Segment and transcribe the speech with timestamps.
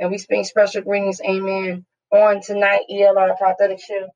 [0.00, 4.10] And we speak special greetings, amen, on tonight, ELR Prophetic Shift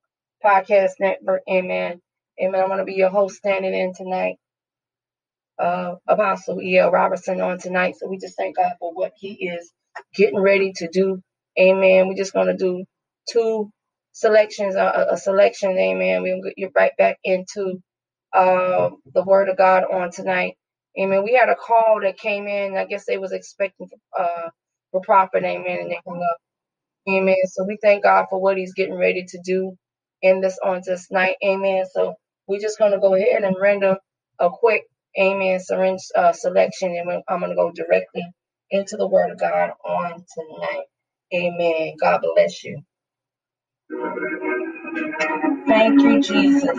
[0.44, 2.02] Podcast Network, amen.
[2.42, 2.62] Amen.
[2.62, 4.36] I'm going to be your host standing in tonight,
[5.58, 6.90] uh, Apostle E.L.
[6.92, 7.96] Robertson on tonight.
[7.98, 9.72] So we just thank God for what he is
[10.14, 11.22] getting ready to do.
[11.60, 12.08] Amen.
[12.08, 12.84] We're just going to do
[13.30, 13.70] two
[14.12, 16.24] selections, uh, a selection, amen.
[16.24, 17.82] To get right back into
[18.34, 20.56] uh, the word of God on tonight.
[21.00, 21.24] Amen.
[21.24, 22.76] We had a call that came in.
[22.76, 24.50] I guess they was expecting uh,
[24.92, 25.44] for prophet.
[25.44, 25.80] Amen.
[25.82, 26.38] And they hung up.
[27.08, 27.36] Amen.
[27.46, 29.76] So we thank God for what he's getting ready to do
[30.22, 31.36] in this on this night.
[31.44, 31.84] Amen.
[31.92, 32.14] So
[32.46, 33.96] we're just going to go ahead and render
[34.40, 34.84] a quick
[35.18, 36.96] amen syringe uh, selection.
[36.96, 38.24] And I'm going to go directly
[38.70, 40.84] into the word of God on tonight.
[41.34, 41.94] Amen.
[42.00, 42.82] God bless you.
[45.66, 46.78] Thank you, Jesus.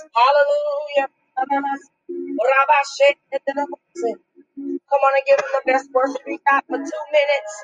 [0.00, 1.08] Hallelujah.
[1.36, 1.64] Come
[5.02, 7.54] on and give him the best worship we got for two minutes.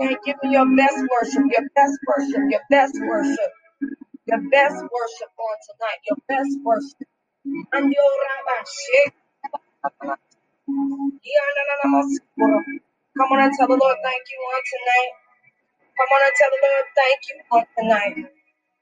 [0.00, 3.52] And give me your best worship, your best worship, your best worship,
[4.26, 7.08] your best worship on tonight, your best worship.
[7.74, 8.64] And your rabbi
[13.18, 15.14] Come on and tell the Lord thank you on tonight.
[15.98, 18.32] Come on and tell the Lord thank you on tonight.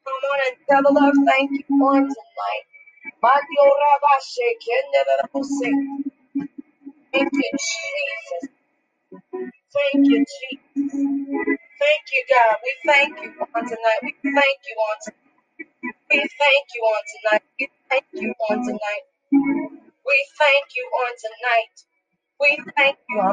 [0.04, 2.66] Come on and tell the Lord thank you on tonight.
[7.12, 8.50] Thank you, Jesus.
[9.74, 10.92] Thank you, Jesus.
[11.80, 12.56] Thank you, God.
[12.64, 14.00] We thank you on tonight.
[14.02, 15.18] We thank you on tonight.
[16.10, 17.44] We thank you on tonight.
[17.60, 19.04] We thank you on tonight.
[20.06, 21.76] We thank you on tonight.
[22.40, 23.32] We thank you.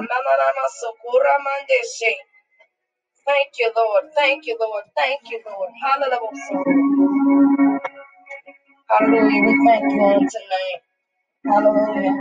[3.28, 4.06] Thank you, Lord.
[4.18, 4.86] Thank you, Lord.
[4.98, 5.72] Thank you, Lord.
[5.84, 6.64] Hallelujah.
[8.90, 9.44] Hallelujah.
[9.44, 10.82] We thank you on tonight.
[11.48, 12.16] Hallelujah.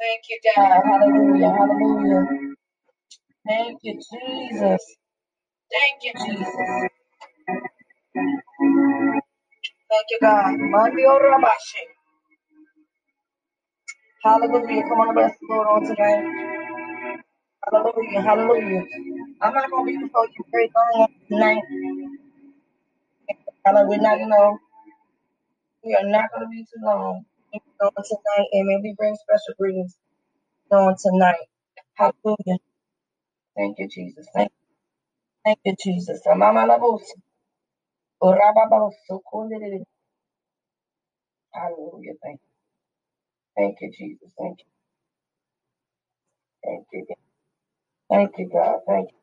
[0.00, 0.82] Thank you, God.
[0.84, 1.50] Hallelujah.
[1.50, 2.26] Hallelujah.
[3.48, 4.84] Thank you, Jesus.
[5.72, 6.54] Thank you, Jesus.
[9.90, 10.56] Thank you, God.
[14.24, 14.82] Hallelujah.
[14.88, 16.51] Come on, bless the Lord on tonight.
[17.70, 18.22] Hallelujah.
[18.22, 18.84] Hallelujah.
[19.42, 21.62] I'm not going to be before you very long tonight.
[23.64, 23.88] Hallelujah.
[23.88, 24.58] We're not, you know,
[25.84, 27.24] we are not going to be too long
[27.54, 28.48] on tonight.
[28.56, 28.80] Amen.
[28.82, 29.96] We bring special greetings
[30.72, 31.46] on tonight.
[31.94, 32.58] Hallelujah.
[33.56, 34.26] Thank you, Jesus.
[34.34, 34.58] Thank you.
[35.44, 36.20] Thank you, Jesus.
[41.54, 42.14] Hallelujah.
[42.22, 42.50] Thank you.
[43.56, 44.32] Thank you, Jesus.
[44.38, 44.66] Thank you.
[46.64, 47.06] Thank you.
[48.12, 48.80] Thank you, God.
[48.88, 49.18] Thank you.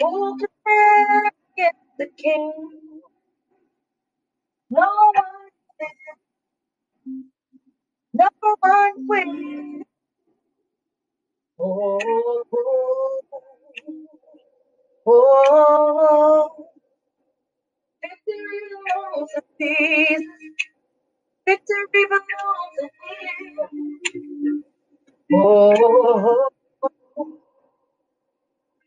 [0.00, 2.52] Who can stand against the king?
[4.70, 4.82] No
[5.14, 5.50] one
[5.80, 5.88] can.
[8.14, 8.28] No
[8.60, 9.82] one will.
[11.60, 13.22] Oh, oh,
[15.06, 15.08] oh.
[15.08, 16.66] oh.
[18.02, 20.24] Victory belongs to Jesus.
[21.46, 23.70] Victory belongs to Him.
[25.34, 26.59] Oh, oh, oh.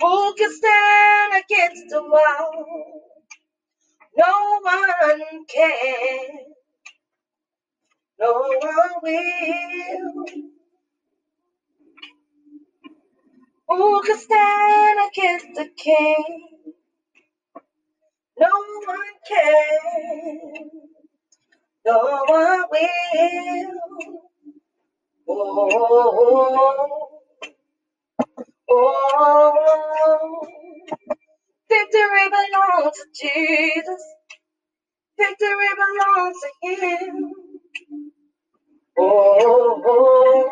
[0.01, 3.04] Who can stand against the wall?
[4.18, 6.27] No one can.
[8.19, 10.25] No one will.
[13.69, 16.49] Who can stand against the King?
[18.39, 18.50] No
[18.88, 19.00] one
[19.30, 20.69] can.
[21.86, 23.71] No one will.
[25.30, 27.09] Oh, oh,
[28.71, 30.47] oh.
[31.69, 34.03] victory belongs to Jesus.
[35.18, 36.50] Victory belongs to
[36.88, 37.31] Him.
[39.00, 40.50] Oh, oh,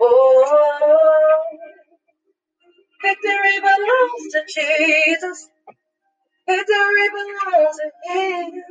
[0.00, 1.42] oh,
[3.02, 5.48] victory belongs to Jesus.
[6.50, 8.62] Victory belongs to Him.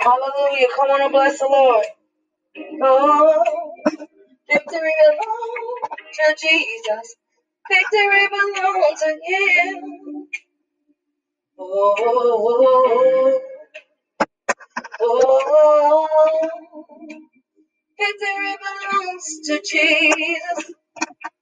[0.00, 0.68] Hallelujah.
[0.76, 1.86] Come on and bless the Lord.
[2.82, 3.72] Oh,
[4.50, 7.16] victory belongs to Jesus.
[7.70, 10.28] Victory belongs to Him.
[11.58, 13.40] Oh, oh,
[15.02, 16.08] oh,
[17.98, 20.72] victory belongs to Jesus.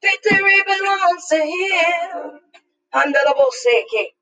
[0.02, 2.40] Victory belongs to Him.
[2.94, 4.14] Handalaboseke.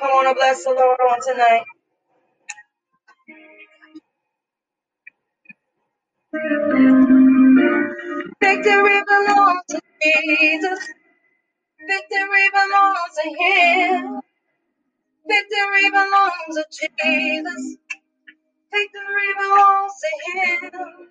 [0.00, 1.64] Come on and bless the Lord on tonight.
[8.42, 10.88] Victory belongs to Jesus.
[11.88, 14.20] Victory belongs to Him.
[15.28, 16.64] Victory belongs to
[17.02, 17.76] Jesus.
[18.72, 21.09] Victory belongs to Him.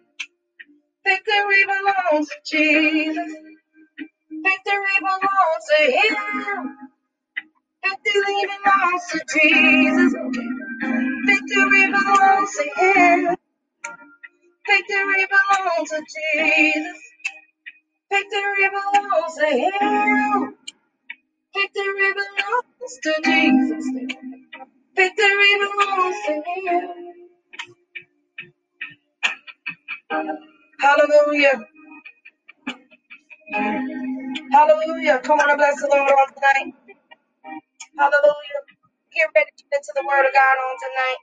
[1.05, 3.33] Victory belongs to Jesus.
[4.31, 6.77] Victory belongs to Him.
[7.83, 10.13] Victory belongs to Jesus.
[11.25, 13.35] Victory belongs to Him.
[14.67, 16.99] Victory belongs to Jesus.
[18.11, 20.55] Victory belongs to Him.
[21.55, 23.85] Victory belongs to Jesus.
[24.95, 26.89] Victory belongs to Him.
[30.81, 31.61] Hallelujah.
[34.51, 35.19] Hallelujah.
[35.23, 36.73] Come on and bless the Lord on tonight.
[37.97, 38.61] Hallelujah.
[39.15, 41.21] Get ready to get into the word of God on tonight.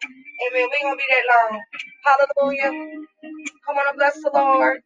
[0.48, 0.68] Amen.
[0.70, 1.60] We ain't gonna be that long.
[2.04, 2.72] Hallelujah.
[3.66, 4.80] Come on and bless the Lord.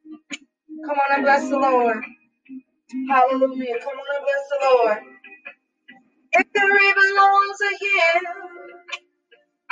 [0.87, 2.05] Come on and bless the Lord.
[3.11, 3.78] Hallelujah.
[3.81, 4.99] Come on and bless the Lord.
[6.32, 8.25] If victory belongs to Him.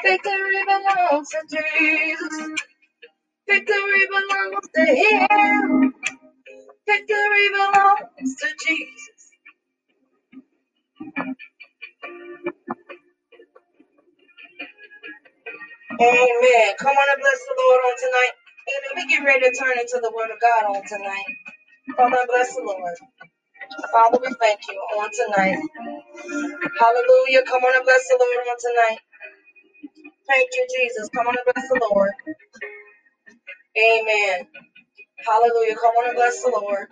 [0.04, 2.60] Victory belongs to Jesus.
[3.48, 5.94] Victory belongs to Him.
[6.86, 9.30] Victory belongs to Jesus.
[16.00, 16.70] Amen.
[16.80, 18.34] Come on and bless the Lord on tonight.
[18.68, 18.92] Amen.
[18.96, 21.30] We get ready to turn into the Word of God on tonight.
[21.98, 22.96] And bless the Lord.
[23.92, 25.58] Father, we thank you on tonight.
[26.80, 27.42] Hallelujah.
[27.46, 29.00] Come on and bless the Lord on tonight.
[30.28, 31.08] Thank you, Jesus.
[31.14, 32.12] Come on and bless the Lord.
[33.78, 34.48] Amen.
[35.26, 35.76] Hallelujah.
[35.76, 36.88] Come on and bless the Lord.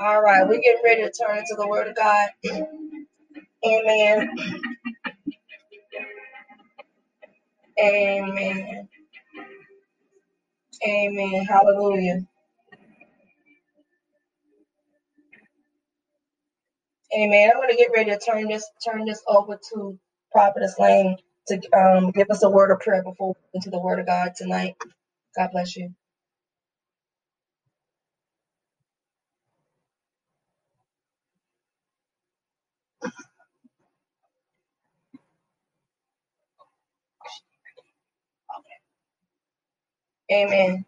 [0.00, 0.46] All right.
[0.48, 2.28] We're getting ready to turn into the Word of God.
[3.66, 4.30] Amen.
[7.80, 8.88] Amen.
[10.86, 11.46] Amen.
[11.46, 12.26] Hallelujah.
[17.18, 17.50] Amen.
[17.50, 19.98] I'm going to get ready to turn this turn this over to
[20.32, 21.16] Prophetess Lane
[21.48, 24.32] to um, give us a word of prayer before we into the Word of God
[24.36, 24.76] tonight.
[25.36, 25.90] God bless you.
[40.32, 40.84] Amen.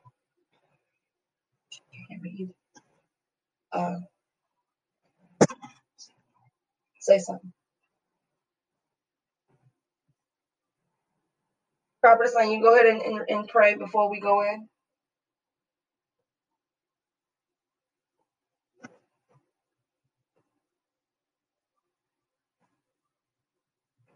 [3.72, 3.96] Uh,
[7.00, 7.52] say something.
[12.02, 14.68] Prophetess Lane, you go ahead and, and, and pray before we go in.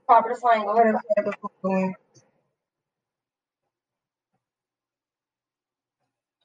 [0.08, 1.94] Prophetess Lane, go ahead and pray before we go in.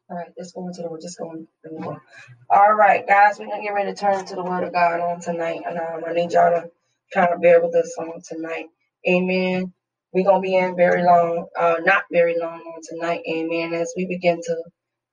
[0.10, 1.02] All right, let's go into the word.
[1.02, 1.48] Just going.
[1.66, 1.72] To
[2.50, 5.22] All right, guys, we're gonna get ready to turn to the word of God on
[5.22, 6.72] tonight, and um, I need y'all to
[7.14, 8.68] kind of bear with us on tonight.
[9.10, 9.74] Amen.
[10.14, 13.22] We're gonna be in very long, uh, not very long on tonight.
[13.30, 13.74] Amen.
[13.74, 14.58] As we begin to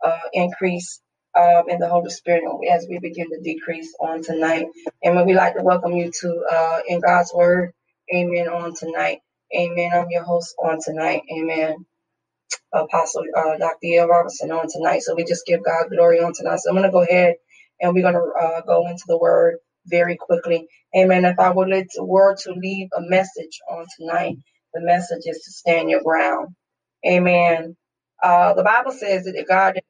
[0.05, 1.01] uh, increase
[1.39, 4.67] um, in the Holy Spirit, as we begin to decrease on tonight,
[5.05, 7.73] and We'd like to welcome you to uh, in God's Word.
[8.15, 8.49] Amen.
[8.49, 9.19] On tonight.
[9.59, 9.93] Amen.
[9.95, 11.23] I'm your host on tonight.
[11.37, 11.77] Amen.
[12.75, 13.79] Apostle uh, Dr.
[13.85, 14.09] E.L.
[14.09, 15.03] Robinson on tonight.
[15.03, 16.61] So we just give God glory on tonight.
[16.61, 17.37] So I'm going to go ahead
[17.83, 19.57] and we're going to uh, go into the word
[19.89, 20.69] very quickly.
[20.97, 21.27] Amen.
[21.27, 24.37] If I were the word to leave a message on tonight,
[24.75, 26.49] the message is to stand your ground.
[27.07, 27.77] Amen.
[28.23, 29.81] Uh, the Bible says that God,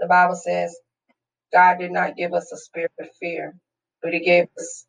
[0.00, 0.76] the Bible says
[1.52, 3.54] God did not give us a spirit of fear,
[4.02, 4.86] but He gave us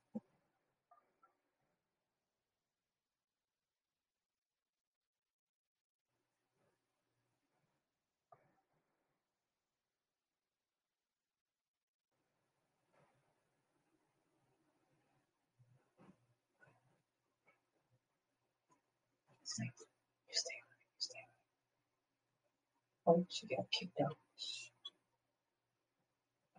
[23.07, 24.17] Oh, she got kicked out.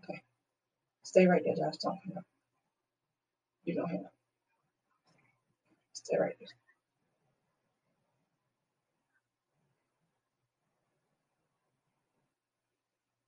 [0.04, 0.22] Okay.
[1.04, 1.78] Stay right there, Josh.
[1.82, 2.24] Don't hang up.
[3.64, 4.12] You don't hang up.
[5.94, 6.34] Stay right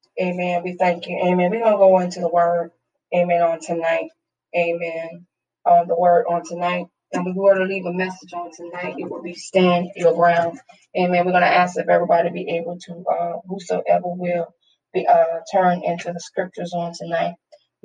[0.07, 0.29] there.
[0.29, 0.63] Amen.
[0.65, 1.19] We thank you.
[1.25, 1.51] Amen.
[1.51, 2.73] We're going to go into the word.
[3.15, 3.43] Amen.
[3.43, 4.11] On tonight.
[4.57, 5.27] Amen.
[5.67, 6.87] On the word on tonight.
[7.13, 8.97] And we were to leave a message on tonight.
[8.99, 10.61] It will be stand your ground.
[10.97, 11.27] Amen.
[11.27, 14.55] We're going to ask if everybody be able to, uh, whosoever will
[14.95, 17.35] be uh, turn into the scriptures on tonight.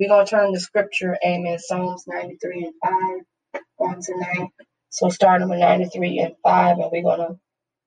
[0.00, 1.18] We're going to turn the scripture.
[1.26, 1.58] Amen.
[1.58, 4.50] Psalms 93 and 5 on tonight.
[4.90, 7.36] So starting with 93 and 5, and we're going to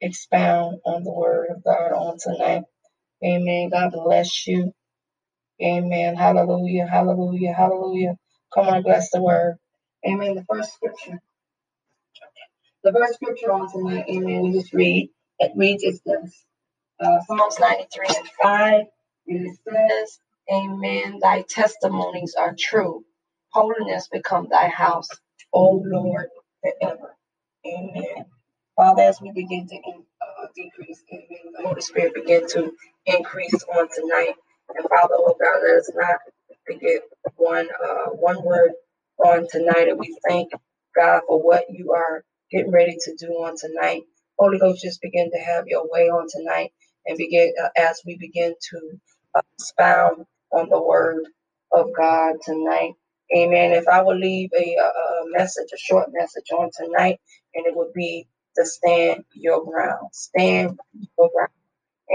[0.01, 2.63] expound on the word of God on tonight.
[3.25, 3.69] Amen.
[3.71, 4.73] God bless you.
[5.63, 6.15] Amen.
[6.15, 6.87] Hallelujah.
[6.87, 7.53] Hallelujah.
[7.53, 8.15] Hallelujah.
[8.53, 9.57] Come on, bless the word.
[10.07, 10.35] Amen.
[10.35, 11.19] The first scripture.
[12.87, 14.43] The first scripture on tonight, amen.
[14.43, 15.11] We just read.
[15.39, 16.45] It reads as this.
[16.99, 18.81] Uh, Psalms 93 and 5.
[19.27, 20.19] And it says,
[20.53, 21.19] Amen.
[21.21, 23.05] Thy testimonies are true.
[23.53, 25.09] Holiness become thy house,
[25.53, 26.27] O Lord,
[26.63, 27.15] forever.
[27.67, 28.25] Amen.
[28.77, 32.73] Father, as we begin to uh, decrease, amen, the Holy Spirit begin to
[33.05, 34.35] increase on tonight.
[34.75, 36.17] And Father, oh God, let us not
[36.67, 37.01] forget
[37.37, 38.71] one uh, one word
[39.25, 39.89] on tonight.
[39.89, 40.51] And we thank
[40.95, 44.03] God for what you are getting ready to do on tonight.
[44.39, 46.71] Holy Ghost, just begin to have your way on tonight
[47.07, 48.99] and begin uh, as we begin to
[49.35, 51.25] uh, expound on the word
[51.73, 52.93] of God tonight.
[53.35, 53.73] Amen.
[53.73, 57.19] If I would leave a, a message, a short message on tonight,
[57.55, 58.27] and it would be
[58.57, 60.09] to stand your ground.
[60.13, 60.79] Stand
[61.19, 61.41] your ground.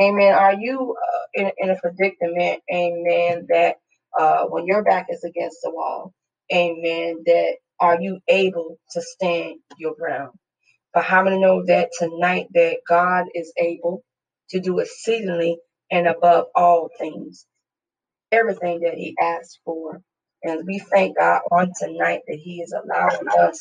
[0.00, 0.34] Amen.
[0.34, 3.76] Are you uh, in, in a predicament, amen, that
[4.18, 6.14] uh, when your back is against the wall,
[6.54, 10.32] amen, that are you able to stand your ground?
[10.94, 14.04] But how many know that tonight that God is able
[14.50, 15.58] to do exceedingly
[15.90, 17.38] and above all things?
[18.32, 20.00] everything that he asked for.
[20.42, 23.60] And we thank God on tonight that he is allowing us,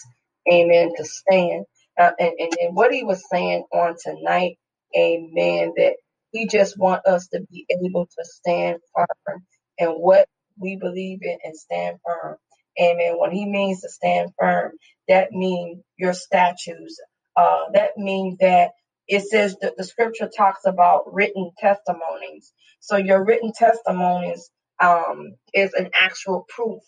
[0.52, 1.66] amen, to stand.
[2.00, 4.58] Uh, and, and, and what he was saying on tonight,
[4.96, 5.96] amen, that
[6.32, 9.44] he just want us to be able to stand firm
[9.80, 10.28] and what
[10.60, 12.38] we believe in and stand firm.
[12.80, 13.14] Amen.
[13.18, 14.72] When he means to stand firm,
[15.08, 17.00] that means your statues.
[17.36, 18.72] Uh, that means that
[19.08, 22.54] it says that the scripture talks about written testimonies.
[22.80, 24.50] So your written testimonies
[24.82, 26.82] um, is an actual proof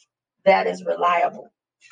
[0.45, 1.51] that is reliable.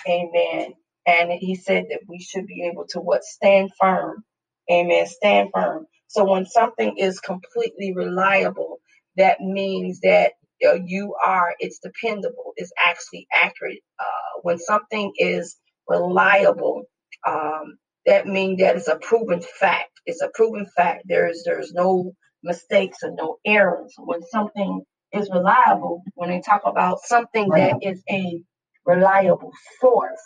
[0.09, 0.73] Amen.
[1.05, 4.23] And he said that we should be able to what stand firm.
[4.71, 5.05] Amen.
[5.07, 5.85] Stand firm.
[6.07, 8.79] So when something is completely reliable,
[9.17, 10.33] that means that
[10.67, 13.79] uh, you are, it's dependable, it's actually accurate.
[13.99, 16.83] Uh, when something is reliable,
[17.27, 19.91] um, that means that it's a proven fact.
[20.05, 21.03] It's a proven fact.
[21.07, 22.13] There's there's no
[22.43, 23.93] mistakes or no errors.
[23.99, 24.81] When something
[25.13, 28.43] is reliable when they talk about something that is a
[28.85, 29.51] reliable
[29.81, 30.21] source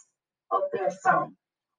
[0.51, 1.33] of their sound.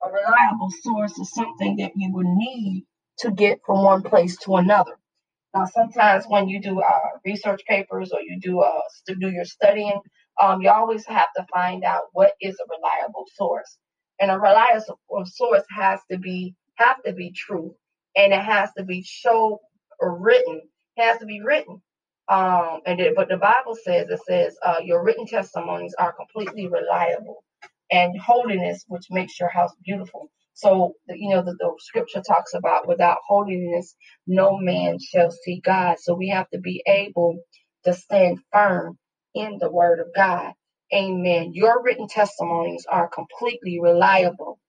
[0.04, 2.86] A reliable source is something that you would need
[3.20, 4.92] to get from one place to another.
[5.56, 8.80] Now, sometimes when you do uh, research papers or you do uh,
[9.20, 10.00] do your studying,
[10.42, 13.78] um, you always have to find out what is a reliable source.
[14.20, 17.74] And a reliable source has to be have to be true,
[18.16, 19.60] and it has to be show
[20.00, 20.62] written.
[20.98, 21.82] It has to be written.
[22.28, 26.68] Um, and it, but the Bible says it says uh, your written testimonies are completely
[26.68, 27.44] reliable,
[27.92, 30.30] and holiness, which makes your house beautiful.
[30.56, 33.86] So you know the, the scripture talks about without holiness
[34.28, 35.98] no man shall see God.
[36.00, 37.38] So we have to be able
[37.86, 38.98] to stand firm
[39.34, 40.54] in the word of God.
[40.94, 41.52] Amen.
[41.54, 44.60] Your written testimonies are completely reliable.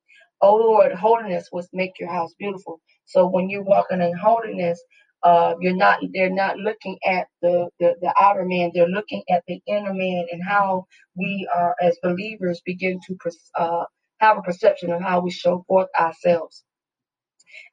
[0.42, 2.82] Oh Lord, holiness will make your house beautiful.
[3.06, 4.84] So when you're walking in holiness,
[5.24, 9.44] uh, you're not they're not looking at the, the the outer man they're looking at
[9.48, 10.86] the inner man and how
[11.18, 13.18] we are as believers begin to
[13.58, 13.86] uh,
[14.20, 16.64] have a perception of how we show forth ourselves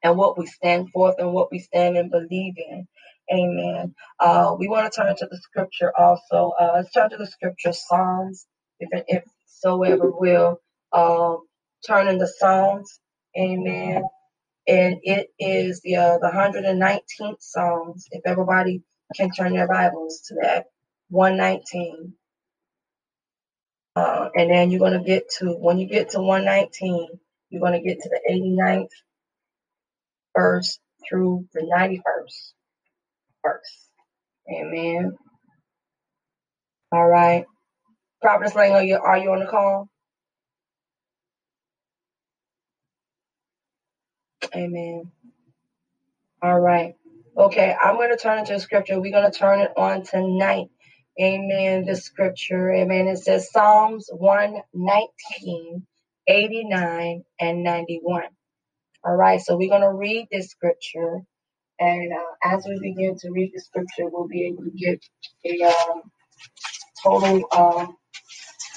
[0.05, 2.89] and what we stand forth and what we stand and believe in.
[3.33, 3.95] Amen.
[4.21, 6.53] Uh, we want to turn to the scripture also.
[6.61, 8.47] Uh, let's turn to the scripture, Psalms,
[8.81, 10.61] if, if so ever will.
[10.93, 11.37] Uh,
[11.87, 13.01] turn into Psalms.
[13.39, 14.05] Amen.
[14.69, 18.07] And it is the, uh, the 119th Psalms.
[18.13, 18.83] If everybody
[19.17, 20.67] can turn their Bibles to that.
[21.11, 22.15] 119.
[23.97, 27.09] Uh, and then you're going to get to, when you get to 119,
[27.51, 28.89] you're going to get to the 89th
[30.37, 32.53] verse through the 91st
[33.45, 33.89] verse.
[34.53, 35.17] Amen.
[36.93, 37.47] All right.
[38.23, 39.89] Prophetess Lane, are you, are you on the call?
[44.55, 45.13] Amen.
[46.43, 46.95] All right.
[47.37, 49.01] Okay, I'm going to turn into a scripture.
[49.01, 50.69] We're going to turn it on tonight.
[51.21, 51.87] Amen.
[51.87, 52.73] The scripture.
[52.75, 53.09] Amen.
[53.09, 55.87] It says Psalms 119,
[56.27, 58.25] 89, and 91.
[59.05, 59.41] All right.
[59.41, 61.23] So we're going to read this scripture.
[61.81, 65.01] And uh, as we begin to read the scripture, we'll be able to get
[65.47, 66.03] a um,
[67.03, 67.37] total.
[67.53, 67.97] Um,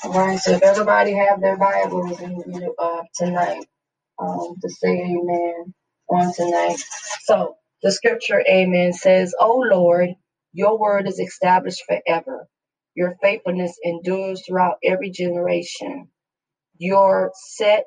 [0.04, 0.40] all right.
[0.40, 3.66] So if everybody have their Bibles and, uh, tonight,
[4.20, 5.74] um, to say amen
[6.10, 6.78] on tonight.
[7.24, 10.10] So the scripture, amen, says, O Lord,
[10.58, 12.48] your word is established forever.
[12.96, 16.10] Your faithfulness endures throughout every generation.
[16.80, 17.86] Your set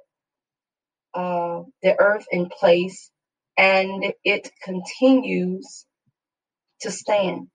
[1.15, 3.11] uh, the earth in place
[3.59, 5.87] and it continues
[6.83, 7.49] to stand.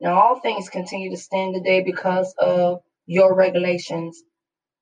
[0.00, 4.22] Now, all things continue to stand today because of your regulations,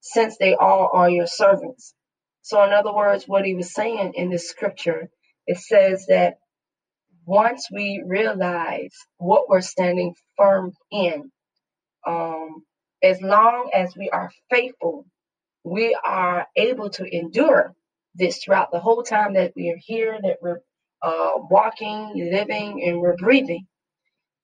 [0.01, 1.95] since they all are your servants.
[2.43, 5.11] So, in other words, what he was saying in this scripture,
[5.47, 6.39] it says that
[7.31, 11.31] once we realize what we're standing firm in,
[12.07, 12.65] um,
[13.03, 15.07] as long as we are faithful,
[15.65, 17.75] we are able to endure
[18.15, 20.61] this throughout the whole time that we are here, that we're
[21.03, 23.67] uh, walking, living, and we're breathing.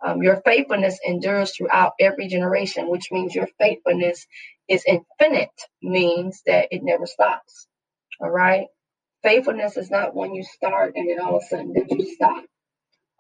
[0.07, 4.27] Um, your faithfulness endures throughout every generation, which means your faithfulness
[4.69, 5.51] is infinite,
[5.83, 7.69] means that it never stops.
[8.21, 8.67] All right.
[9.25, 12.45] Faithfulness is not when you start and then all of a sudden that you stop.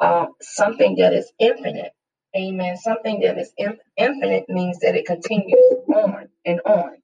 [0.01, 1.93] Uh, something that is infinite.
[2.37, 2.77] Amen.
[2.79, 6.97] Something that is in- infinite means that it continues on and on.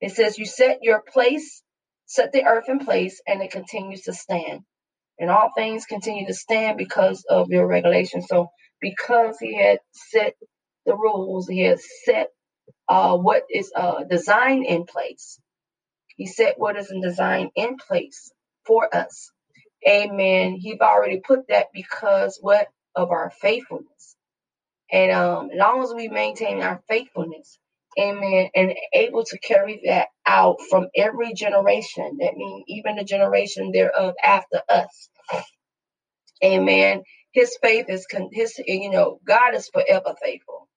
[0.00, 1.62] It says you set your place,
[2.06, 4.62] set the earth in place, and it continues to stand.
[5.18, 8.22] And all things continue to stand because of your regulation.
[8.22, 8.48] So
[8.80, 10.34] because he had set
[10.86, 12.28] the rules, he has set
[12.88, 15.36] uh, what is uh, designed in place
[16.16, 18.32] he set what is in design in place
[18.66, 19.32] for us.
[19.86, 20.54] Amen.
[20.54, 24.16] He's already put that because what of our faithfulness.
[24.92, 27.58] And um, as long as we maintain our faithfulness,
[28.00, 33.72] amen, and able to carry that out from every generation, that means even the generation
[33.72, 35.10] thereof after us.
[36.44, 37.02] Amen.
[37.32, 40.68] His faith is con- his, you know, God is forever faithful.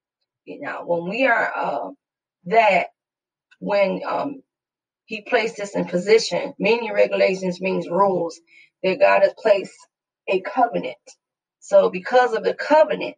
[0.46, 1.90] You know, when we are uh,
[2.48, 2.88] that,
[3.60, 4.36] when um,
[5.06, 6.56] he placed us in position.
[6.60, 8.42] Many regulations means rules
[8.84, 9.78] that God has placed
[10.30, 10.98] a covenant.
[11.60, 13.18] So because of the covenant,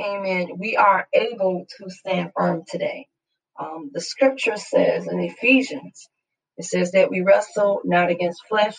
[0.00, 3.06] amen, we are able to stand firm today.
[3.60, 6.08] Um, the scripture says in Ephesians,
[6.58, 8.76] it says that we wrestle not against flesh,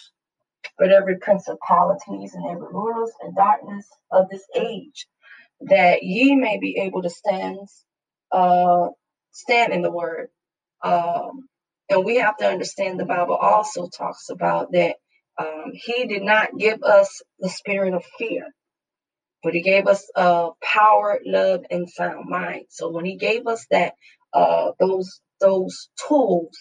[0.79, 5.07] but every principalities and every rulers and darkness of this age,
[5.61, 7.59] that ye may be able to stand,
[8.31, 8.89] uh,
[9.31, 10.29] stand in the word.
[10.83, 11.49] Um,
[11.89, 14.97] and we have to understand the Bible also talks about that
[15.39, 18.47] um, He did not give us the spirit of fear,
[19.43, 22.65] but He gave us uh, power, love, and sound mind.
[22.69, 23.93] So when He gave us that,
[24.33, 26.57] uh, those those tools,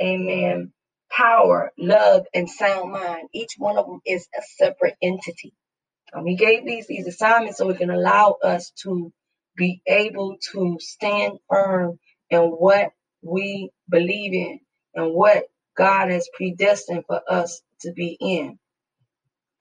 [0.00, 0.72] Amen.
[1.10, 3.28] Power, love, and sound mind.
[3.34, 5.50] Each one of them is a separate entity.
[6.14, 9.12] Um, he gave these these assignments so it can allow us to
[9.56, 11.98] be able to stand firm
[12.30, 12.90] in what
[13.22, 14.60] we believe in
[14.94, 15.44] and what
[15.76, 18.58] God has predestined for us to be in.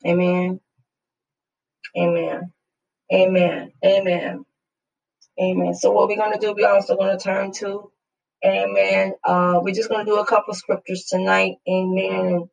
[0.08, 0.62] Amen.
[1.98, 2.54] Amen.
[3.14, 3.72] Amen.
[3.86, 4.46] Amen.
[5.42, 5.76] Amen.
[5.76, 7.92] So what we're gonna do, we're also gonna turn to
[8.46, 9.14] Amen.
[9.24, 11.56] Uh, we're just gonna do a couple scriptures tonight.
[11.70, 12.26] Amen.
[12.28, 12.50] And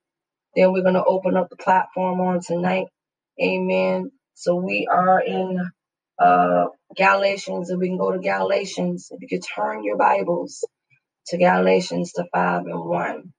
[0.57, 2.87] then we're gonna open up the platform on tonight.
[3.43, 4.13] Amen.
[4.35, 5.61] So we are in
[6.19, 9.09] uh, Galatians, and we can go to Galatians.
[9.13, 10.65] If you could turn your Bibles
[11.29, 13.33] to Galatians to 5 and 1.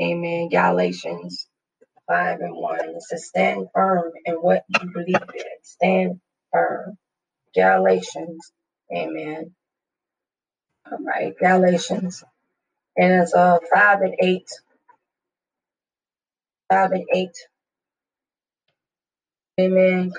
[0.00, 0.48] Amen.
[0.50, 1.48] Galatians
[2.12, 2.80] 5 and 1.
[2.90, 5.44] It says, Stand firm in what you believe in.
[5.64, 6.20] Stand
[6.52, 6.98] firm.
[7.54, 8.52] Galatians.
[8.96, 9.52] Amen.
[10.90, 11.34] All right.
[11.38, 12.24] Galatians.
[12.96, 14.48] And it's uh, 5 and 8.
[16.70, 17.30] 5 and 8.
[19.60, 20.12] Amen.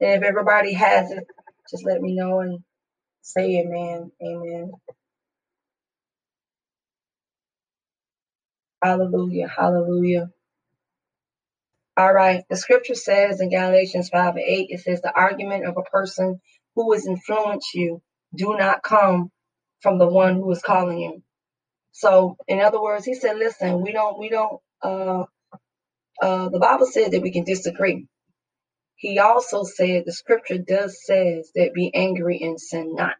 [0.00, 1.26] And if everybody has it,
[1.70, 2.60] just let me know and
[3.22, 4.12] say amen.
[4.22, 4.72] Amen.
[8.82, 9.48] Hallelujah.
[9.48, 10.30] Hallelujah.
[12.00, 12.44] All right.
[12.50, 16.40] The scripture says in Galatians 5 and 8, it says the argument of a person
[16.76, 18.02] who has influenced you
[18.36, 19.30] do not come
[19.82, 21.22] from the one who is calling you.
[21.92, 25.24] So, in other words, he said, "Listen, we don't, we don't." Uh,
[26.22, 28.06] uh, the Bible said that we can disagree.
[28.96, 33.16] He also said the Scripture does says that be angry and sin not.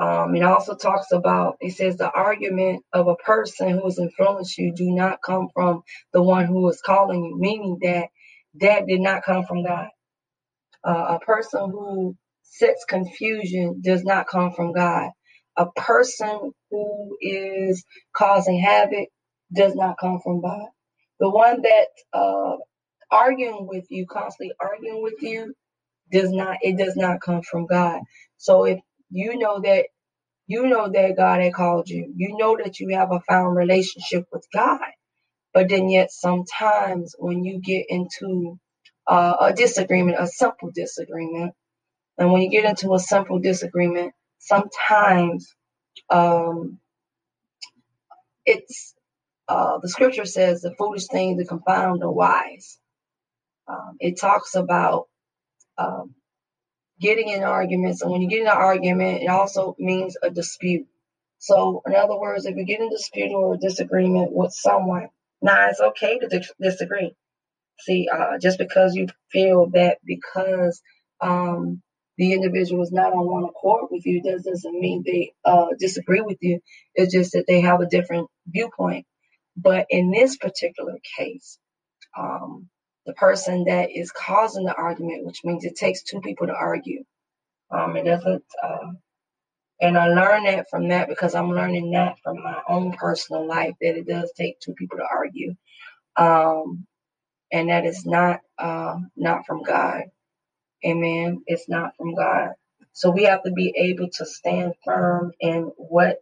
[0.00, 4.58] Um, it also talks about, it says the argument of a person who has influenced
[4.58, 5.82] you do not come from
[6.14, 8.08] the one who is calling you, meaning that
[8.60, 9.88] that did not come from God.
[10.84, 15.10] Uh, a person who sets confusion does not come from God.
[15.56, 17.84] A person who is
[18.16, 19.08] causing havoc
[19.54, 20.68] does not come from God.
[21.20, 22.56] The one that uh,
[23.10, 25.54] arguing with you, constantly arguing with you,
[26.12, 28.00] does not it does not come from God.
[28.38, 29.86] So if you know that
[30.48, 34.26] you know that God had called you, you know that you have a found relationship
[34.32, 34.80] with God,
[35.54, 38.58] but then yet sometimes when you get into
[39.08, 41.54] uh, a disagreement, a simple disagreement,
[42.18, 45.54] and when you get into a simple disagreement, sometimes
[46.10, 46.78] um,
[48.46, 48.94] it's
[49.48, 52.78] uh, the scripture says the foolish thing to confound the wise.
[53.68, 55.08] Um, it talks about
[55.78, 56.14] um,
[57.00, 58.02] getting in arguments.
[58.02, 60.86] And when you get in an argument, it also means a dispute.
[61.38, 65.08] So, in other words, if you get in a dispute or a disagreement with someone,
[65.42, 67.14] now it's okay to dis- disagree.
[67.80, 70.82] See, uh, just because you feel that because
[71.20, 71.82] um,
[72.18, 76.20] the individual is not on one accord with you, that doesn't mean they uh, disagree
[76.20, 76.60] with you.
[76.94, 79.06] It's just that they have a different viewpoint.
[79.56, 81.58] But in this particular case,
[82.18, 82.68] um,
[83.10, 87.04] the person that is causing the argument, which means it takes two people to argue.
[87.70, 88.92] Um, it doesn't, uh,
[89.80, 93.74] and I learned that from that because I'm learning that from my own personal life
[93.80, 95.56] that it does take two people to argue,
[96.16, 96.86] um,
[97.52, 100.04] and that is not uh, not from God.
[100.86, 101.42] Amen.
[101.46, 102.50] It's not from God.
[102.94, 106.18] So we have to be able to stand firm in what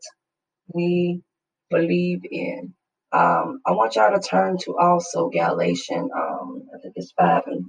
[0.74, 1.22] we
[1.70, 2.74] believe in.
[3.12, 6.10] Um, I want y'all to turn to also Galatians.
[6.14, 7.66] Um, I think it's five and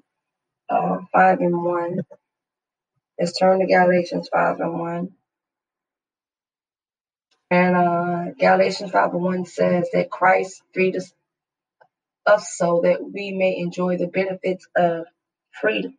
[0.69, 2.01] uh, five and one.
[3.19, 5.09] Let's turn to Galatians five and one.
[7.51, 11.13] And uh, Galatians five and one says that Christ freed us,
[12.25, 15.05] us so that we may enjoy the benefits of
[15.61, 15.97] freedom.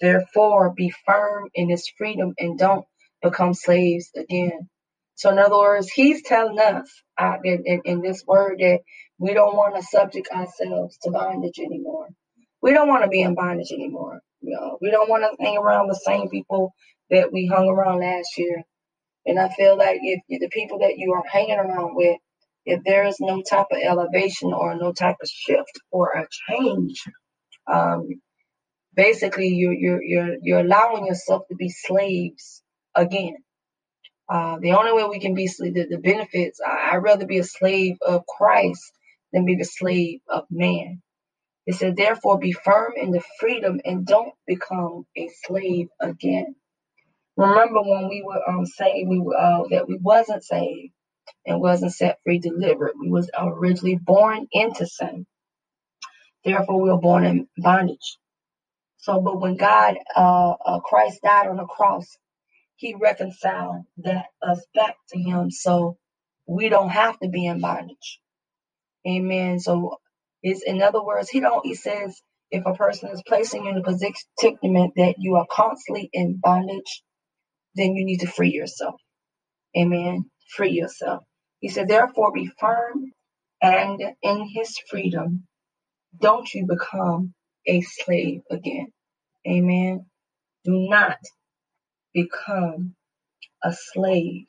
[0.00, 2.86] Therefore, be firm in this freedom and don't
[3.22, 4.68] become slaves again.
[5.16, 8.80] So, in other words, he's telling us uh, in, in, in this word that
[9.18, 12.08] we don't want to subject ourselves to bondage anymore.
[12.62, 14.20] We don't want to be in bondage anymore.
[14.42, 16.72] You know, we don't want to hang around the same people
[17.10, 18.62] that we hung around last year.
[19.26, 22.18] And I feel like if the people that you are hanging around with,
[22.66, 27.02] if there is no type of elevation or no type of shift or a change,
[27.72, 28.08] um,
[28.94, 32.62] basically you're you're you're you're allowing yourself to be slaves
[32.94, 33.36] again.
[34.28, 37.96] Uh, the only way we can be the, the benefits, I'd rather be a slave
[38.06, 38.92] of Christ
[39.32, 41.02] than be the slave of man.
[41.66, 46.56] It said, therefore, be firm in the freedom and don't become a slave again.
[47.36, 50.92] Remember when we were um saying we were uh, that we wasn't saved
[51.46, 52.92] and wasn't set free, delivered.
[53.00, 55.26] We was originally born into sin.
[56.44, 58.18] Therefore, we were born in bondage.
[58.98, 62.06] So, but when God, uh, uh, Christ died on the cross,
[62.76, 65.98] He reconciled that us back to Him, so
[66.46, 68.20] we don't have to be in bondage.
[69.08, 69.60] Amen.
[69.60, 69.98] So,
[70.42, 71.66] it's in other words, He don't.
[71.66, 76.10] He says if a person is placing you in a predicament that you are constantly
[76.12, 77.02] in bondage,
[77.76, 78.96] then you need to free yourself.
[79.76, 80.30] Amen.
[80.56, 81.24] Free yourself.
[81.60, 83.12] He said, therefore, be firm
[83.62, 85.46] and in His freedom.
[86.20, 87.34] Don't you become
[87.66, 88.88] a slave again.
[89.48, 90.06] Amen.
[90.64, 91.18] Do not
[92.16, 92.96] become
[93.64, 94.46] a slave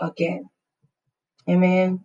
[0.00, 0.48] again.
[1.50, 2.04] Amen.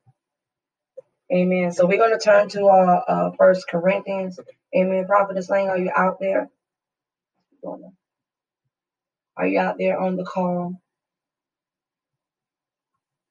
[1.34, 1.72] Amen.
[1.74, 4.40] So we're going to turn to our uh, First Corinthians.
[4.76, 5.06] Amen.
[5.08, 6.50] Prophet, Prophetess Lane, are you out there?
[9.38, 10.76] Are you out there on the call?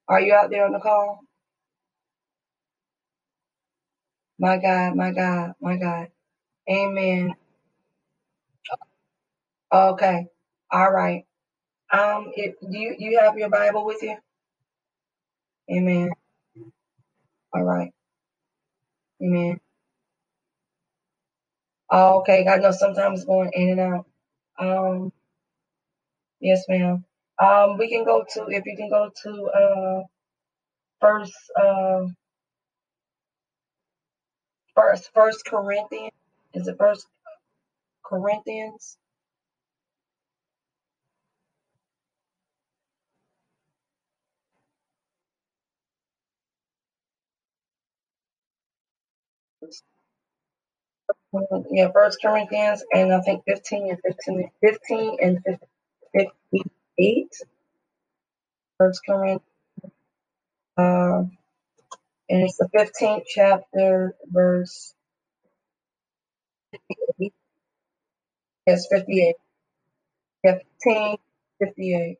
[0.07, 1.21] Are you out there on the call?
[4.39, 6.07] My God, my God, my God.
[6.69, 7.35] Amen.
[9.73, 10.27] Okay.
[10.73, 11.25] All right.
[11.91, 14.17] Um, you you have your Bible with you?
[15.71, 16.11] Amen.
[17.53, 17.91] All right.
[19.23, 19.59] Amen.
[21.91, 22.47] Oh, okay.
[22.47, 24.05] I know sometimes going in and out.
[24.59, 25.13] Um,
[26.41, 27.05] yes, ma'am.
[27.41, 30.03] Um, we can go to if you can go to uh
[31.01, 32.05] first uh
[34.75, 36.13] first first Corinthians.
[36.53, 37.07] Is it first
[38.05, 38.97] Corinthians?
[51.71, 55.39] Yeah, First Corinthians, and I think 15 and 15, 15 and
[56.13, 57.27] 58.
[58.79, 59.41] First Corinthians,
[60.77, 61.23] uh,
[62.29, 64.93] and it's the 15th chapter, verse
[66.71, 67.33] 58.
[68.67, 69.35] Yes, 58.
[70.43, 71.17] Yeah, 15,
[71.59, 72.17] 58.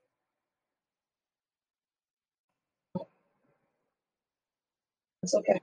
[5.23, 5.61] It's okay.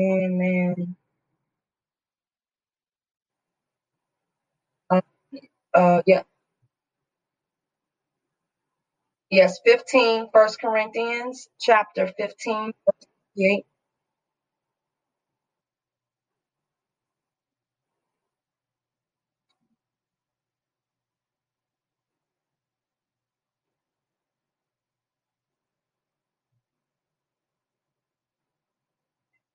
[0.00, 0.96] Amen.
[5.78, 6.22] Uh, yeah.
[9.30, 13.66] Yes, 15, First Corinthians, chapter 15, verse 58.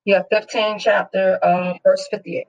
[0.05, 2.47] Yeah, 15 chapter, uh, verse 58.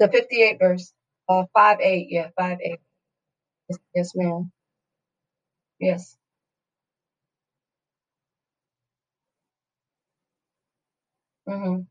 [0.00, 0.92] The 58 verse,
[1.28, 2.08] uh, 5 8.
[2.10, 2.80] Yeah, 5 8.
[3.70, 4.52] Yes, yes ma'am.
[5.80, 6.16] Yes.
[11.48, 11.82] Mm-hmm.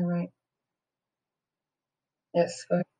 [0.00, 0.30] All right.
[2.34, 2.64] Yes.
[2.70, 2.82] Good.
[2.82, 2.99] Mm-hmm.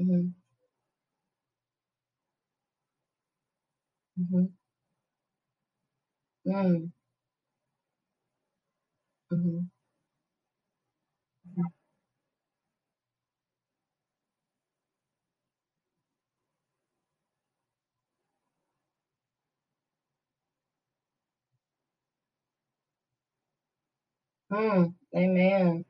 [0.00, 0.28] Mm-hmm.
[4.20, 4.44] Mm-hmm.
[6.46, 6.86] Mm-hmm.
[9.32, 9.60] Mm-hmm.
[24.52, 24.94] Mm.
[25.16, 25.84] Amen.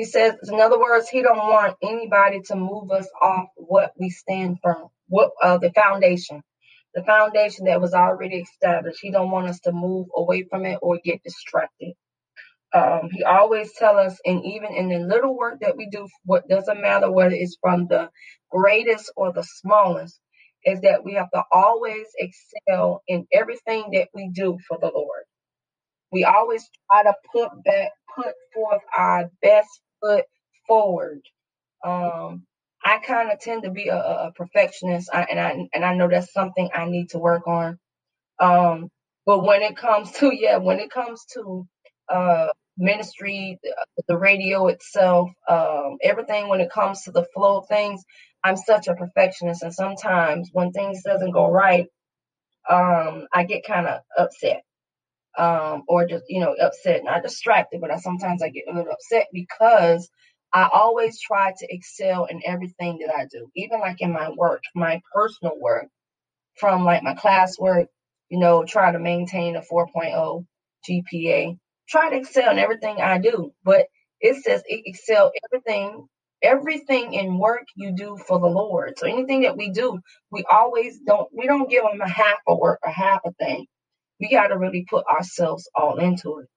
[0.00, 4.10] He says, in other words, he don't want anybody to move us off what we
[4.10, 6.42] stand from, what uh, the foundation,
[6.94, 9.00] the foundation that was already established.
[9.02, 11.94] He don't want us to move away from it or get distracted.
[12.74, 16.48] Um, he always tell us, and even in the little work that we do, what
[16.48, 18.10] doesn't matter whether it's from the
[18.52, 20.20] greatest or the smallest,
[20.64, 25.24] is that we have to always excel in everything that we do for the Lord.
[26.12, 29.68] We always try to put back, put forth our best
[30.02, 30.24] foot
[30.68, 31.22] forward.
[31.84, 32.44] Um,
[32.84, 36.08] I kind of tend to be a, a perfectionist, I, and I and I know
[36.08, 37.78] that's something I need to work on.
[38.40, 38.90] Um,
[39.26, 41.66] but when it comes to yeah, when it comes to
[42.10, 43.74] uh, ministry, the,
[44.08, 48.02] the radio itself, um, everything when it comes to the flow of things,
[48.44, 51.88] I'm such a perfectionist, and sometimes when things doesn't go right,
[52.70, 54.62] um, I get kind of upset
[55.38, 58.92] um, or just you know upset, not distracted, but I sometimes I get a little
[58.92, 60.08] upset because
[60.52, 64.62] I always try to excel in everything that I do, even like in my work,
[64.74, 65.86] my personal work,
[66.56, 67.86] from like my classwork,
[68.28, 70.46] you know, try to maintain a 4.0
[70.88, 73.86] GPA, try to excel in everything I do, but
[74.20, 76.08] it says excel everything.
[76.42, 78.98] Everything in work you do for the Lord.
[78.98, 82.56] So anything that we do, we always don't we don't give them a half a
[82.56, 83.66] work, a half a thing
[84.20, 86.48] we got to really put ourselves all into it.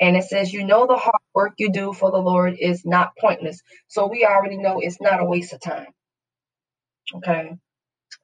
[0.00, 3.12] And it says, you know, the hard work you do for the Lord is not
[3.18, 3.62] pointless.
[3.88, 5.88] So we already know it's not a waste of time.
[7.16, 7.52] Okay.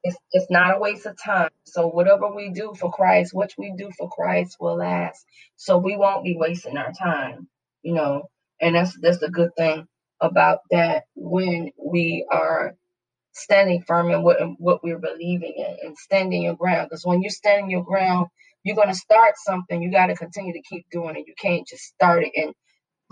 [0.03, 1.49] It's, it's not a waste of time.
[1.65, 5.25] So whatever we do for Christ, what we do for Christ will last.
[5.57, 7.49] So we won't be wasting our time,
[7.83, 8.29] you know,
[8.61, 9.87] and that's, that's the good thing
[10.21, 12.75] about that when we are
[13.33, 16.89] standing firm in what, what we're believing in and standing your ground.
[16.89, 18.27] Because when you're standing your ground,
[18.67, 19.81] you're going to start something.
[19.81, 21.27] You got to continue to keep doing it.
[21.27, 22.53] You can't just start it and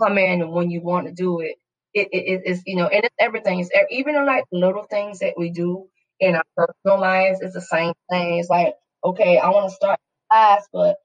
[0.02, 1.56] come in and when you want to do it,
[1.94, 3.60] it, it it's you know, and it's everything.
[3.60, 5.86] It's even like little things that we do
[6.20, 7.40] in our personal lives.
[7.42, 8.38] It's the same thing.
[8.38, 10.96] It's like okay, I want to start class, but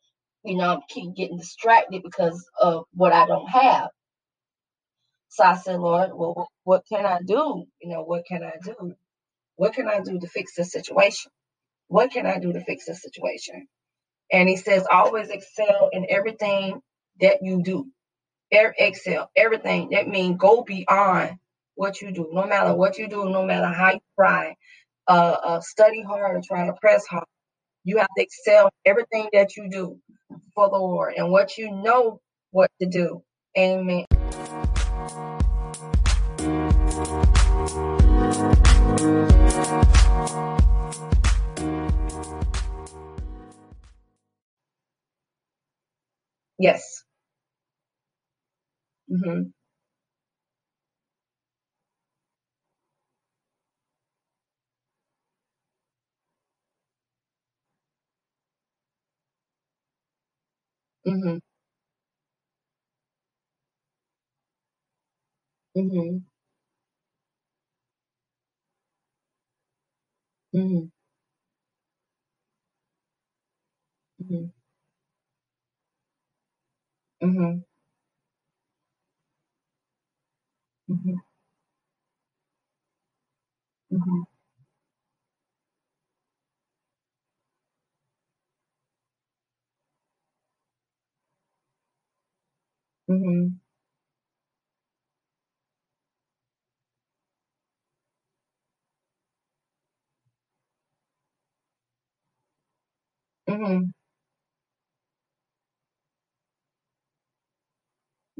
[0.44, 3.90] you know, I keep getting distracted because of what I don't have.
[5.30, 7.66] So I said, Lord, well, what can I do?
[7.82, 8.96] You know, what can I do?
[9.58, 11.32] What can I do to fix this situation?
[11.90, 13.68] What can I do to fix this situation?
[14.32, 16.82] And he says, always excel in everything
[17.20, 17.88] that you do.
[18.52, 19.90] Excel, everything.
[19.92, 21.38] That means go beyond
[21.76, 22.30] what you do.
[22.32, 24.56] No matter what you do, no matter how you try,
[25.08, 27.26] uh, uh, study hard or try to press hard.
[27.84, 30.00] You have to excel everything that you do
[30.54, 32.20] for the Lord and what you know
[32.52, 33.24] what to do.
[33.58, 34.06] Amen.
[46.62, 47.04] Yes.
[49.08, 49.52] Mhm.
[61.06, 61.40] Mhm.
[65.76, 66.26] Mhm.
[70.54, 70.92] Mhm.
[74.20, 74.61] Mhm.
[77.22, 77.64] Mhm.
[80.88, 81.22] Mhm.
[83.92, 84.24] Mhm.
[93.08, 93.62] Mhm.
[103.48, 103.92] Mhm.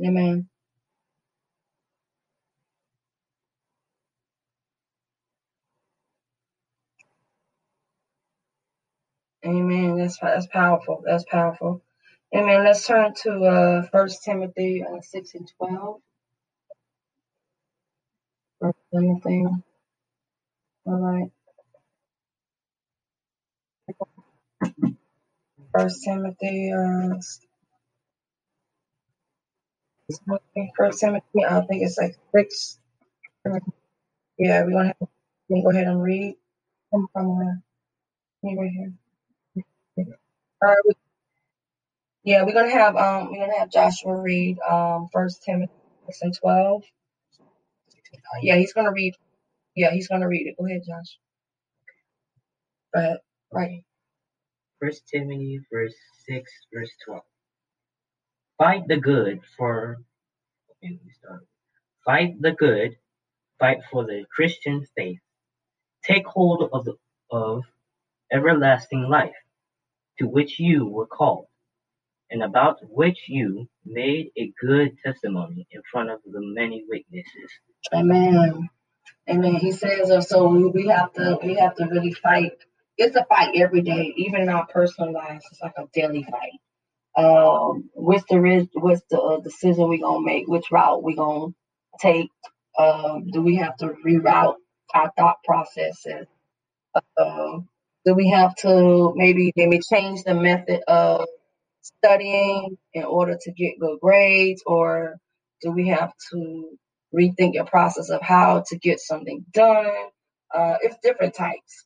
[0.06, 0.50] Amen.
[9.46, 9.98] Amen.
[9.98, 11.04] That's that's powerful.
[11.06, 11.82] That's powerful.
[12.36, 12.66] Amen.
[12.66, 16.02] Let's turn to uh First Timothy uh, six and twelve.
[18.62, 19.46] First Timothy.
[20.86, 21.32] All right.
[25.74, 26.74] First Timothy.
[26.74, 27.16] Uh,
[30.78, 31.46] First Timothy.
[31.50, 32.80] I think it's like six.
[34.40, 34.96] Yeah, we're gonna
[35.64, 36.38] go ahead and read.
[36.94, 37.62] Come from
[38.44, 38.94] me right here.
[40.64, 40.78] All right.
[42.24, 45.72] Yeah, we're gonna have um we're gonna have Joshua read um First Timothy
[46.08, 46.84] six and twelve.
[48.42, 49.16] Yeah, he's gonna read.
[49.76, 50.56] Yeah, he's gonna read it.
[50.60, 51.20] Go ahead, Josh.
[52.96, 53.18] Go.
[53.54, 53.84] Right.
[54.82, 55.96] First Timothy verse
[56.28, 57.24] six verse twelve.
[58.62, 59.98] Fight the good for.
[62.06, 62.96] Fight the good,
[63.58, 65.18] fight for the Christian faith.
[66.04, 66.94] Take hold of the
[67.32, 67.64] of
[68.32, 69.34] everlasting life,
[70.20, 71.48] to which you were called,
[72.30, 77.50] and about which you made a good testimony in front of the many witnesses.
[77.92, 78.70] Amen.
[79.28, 79.56] Amen.
[79.56, 82.54] He says so we have to we have to really fight.
[82.96, 85.46] It's a fight every day, even in our personal lives.
[85.52, 86.60] It's like a daily fight.
[87.18, 90.48] Um, what's the what's the uh, decision we gonna make?
[90.48, 91.50] Which route we gonna
[92.02, 92.30] take?
[92.80, 94.56] Um, do we have to reroute
[94.96, 96.28] our thought processes?
[97.18, 97.70] Um,
[98.06, 101.28] do we have to maybe maybe change the method of
[101.82, 105.18] studying in order to get good grades, or
[105.62, 106.70] do we have to
[107.16, 109.92] rethink the process of how to get something done?
[110.54, 111.86] Uh, it's different types.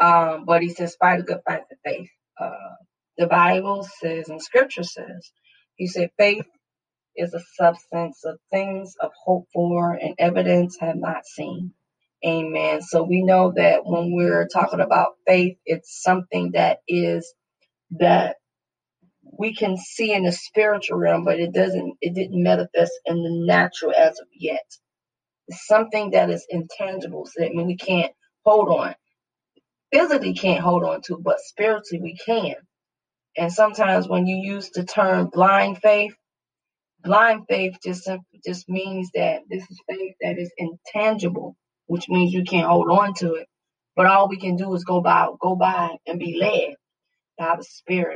[0.00, 2.10] Um, but he says, fight a good fight for faith.
[2.40, 2.76] Uh,
[3.18, 5.32] the Bible says, and Scripture says,
[5.76, 6.46] he said, faith
[7.16, 11.72] is a substance of things of hope for and evidence have not seen.
[12.26, 12.82] Amen.
[12.82, 17.34] So we know that when we're talking about faith, it's something that is
[17.92, 18.36] that
[19.38, 23.46] we can see in the spiritual realm, but it doesn't, it didn't manifest in the
[23.46, 24.64] natural as of yet.
[25.48, 27.26] It's something that is intangible.
[27.26, 28.12] So that means we can't
[28.44, 28.94] hold on.
[29.92, 32.54] Physically can't hold on to, but spiritually we can.
[33.38, 36.14] And sometimes when you use the term blind faith,
[37.02, 38.08] blind faith just
[38.46, 43.14] just means that this is faith that is intangible, which means you can't hold on
[43.16, 43.48] to it.
[43.96, 46.76] But all we can do is go by, go by and be led
[47.38, 48.14] by the Spirit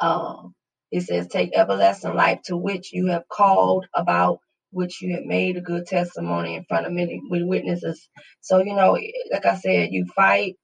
[0.00, 0.54] Um,
[0.92, 4.40] it says, Take everlasting life to which you have called about,
[4.72, 8.08] which you have made a good testimony in front of many witnesses.
[8.42, 8.98] So, you know,
[9.32, 10.56] like I said, you fight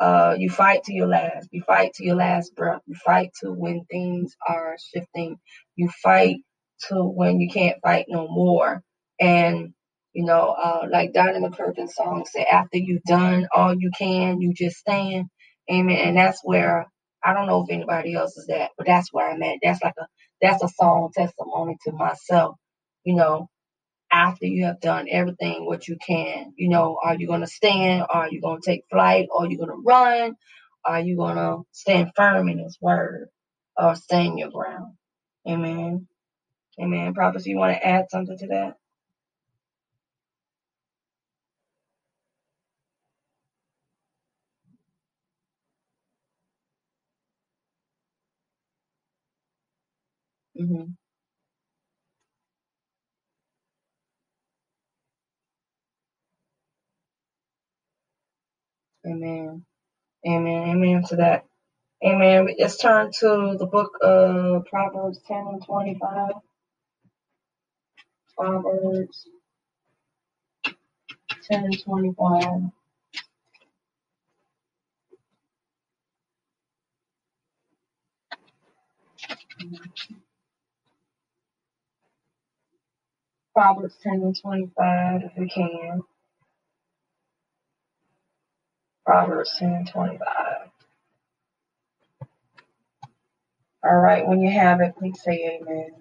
[0.00, 1.48] uh, you fight to your last.
[1.52, 2.82] You fight to your last breath.
[2.86, 5.38] You fight to when things are shifting.
[5.76, 6.36] You fight
[6.88, 8.82] to when you can't fight no more.
[9.20, 9.72] And
[10.12, 14.54] you know, uh, like Donnie McClurkin's song said, after you've done all you can, you
[14.54, 15.26] just stand.
[15.70, 15.96] Amen.
[15.96, 16.86] And that's where
[17.24, 19.58] I don't know if anybody else is at, but that's where I'm at.
[19.62, 20.06] That's like a
[20.42, 22.56] that's a song testimony to myself.
[23.04, 23.48] You know,
[24.12, 26.54] after you have done everything what you can.
[26.56, 28.04] You know, are you going to stand?
[28.10, 29.28] Are you going to take flight?
[29.36, 30.36] Are you going to run?
[30.84, 33.28] Are you going to stand firm in His word
[33.76, 34.94] or stand your ground?
[35.48, 36.08] Amen.
[36.80, 37.14] Amen.
[37.14, 38.74] Prophet, you want to add something to that?
[50.56, 50.84] hmm
[59.08, 59.64] Amen.
[60.28, 60.68] Amen.
[60.70, 61.44] Amen to that.
[62.04, 62.48] Amen.
[62.58, 66.32] Let's turn to the book of Proverbs 10 and 25.
[68.38, 69.28] Proverbs
[71.50, 72.42] 10 and 25.
[83.54, 86.02] Proverbs 10 and 25, if we can.
[89.08, 90.20] Proverbs 10 and 25.
[93.84, 95.92] All right, when you have it, please say amen.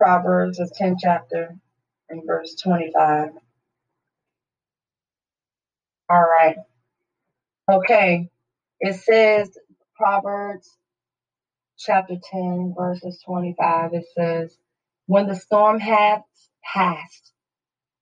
[0.00, 1.56] Proverbs, the 10th chapter,
[2.10, 3.30] and verse 25.
[6.10, 6.56] All right.
[7.72, 8.30] Okay.
[8.80, 9.50] It says,
[9.96, 10.70] Proverbs
[11.78, 13.94] chapter 10, verses 25.
[13.94, 14.56] It says,
[15.06, 16.22] When the storm hath
[16.74, 17.32] passed,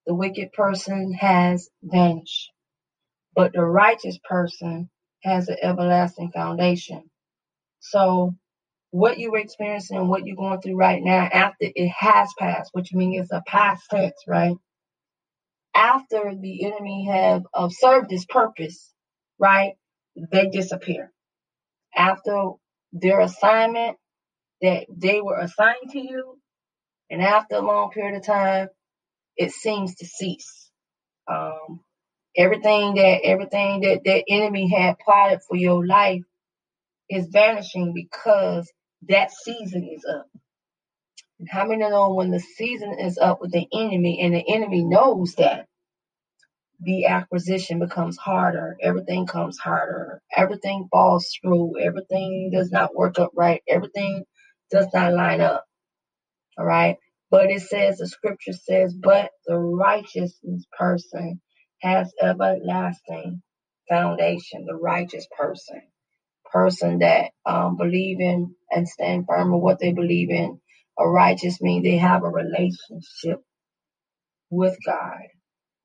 [0.06, 2.52] the wicked person has vanished,
[3.34, 4.90] but the righteous person
[5.24, 7.10] has an everlasting foundation.
[7.80, 8.34] So,
[8.92, 12.94] what you're experiencing and what you're going through right now, after it has passed, which
[12.94, 14.56] means it's a past tense, right?
[15.74, 18.92] After the enemy have served its purpose,
[19.38, 19.74] right?
[20.32, 21.12] They disappear.
[21.96, 22.52] After
[22.95, 23.99] their assignment
[24.62, 26.38] that they were assigned to you,
[27.11, 28.68] and after a long period of time,
[29.36, 30.70] it seems to cease.
[31.28, 31.80] Um,
[32.36, 36.22] everything that everything that that enemy had plotted for your life
[37.11, 38.72] is vanishing because
[39.09, 40.26] that season is up.
[41.40, 44.84] And how many know when the season is up with the enemy and the enemy
[44.84, 45.66] knows that
[46.80, 53.32] the acquisition becomes harder, everything comes harder, everything falls through, everything does not work up
[53.36, 54.24] right, everything
[54.70, 55.64] does not line up.
[56.58, 56.96] All right.
[57.30, 60.38] But it says, the scripture says, but the righteous
[60.78, 61.40] person
[61.82, 63.42] has everlasting
[63.88, 65.82] foundation, the righteous person,
[66.52, 70.60] person that um, believe in and stand firm in what they believe in.
[70.98, 73.42] A righteous means they have a relationship
[74.50, 75.22] with God.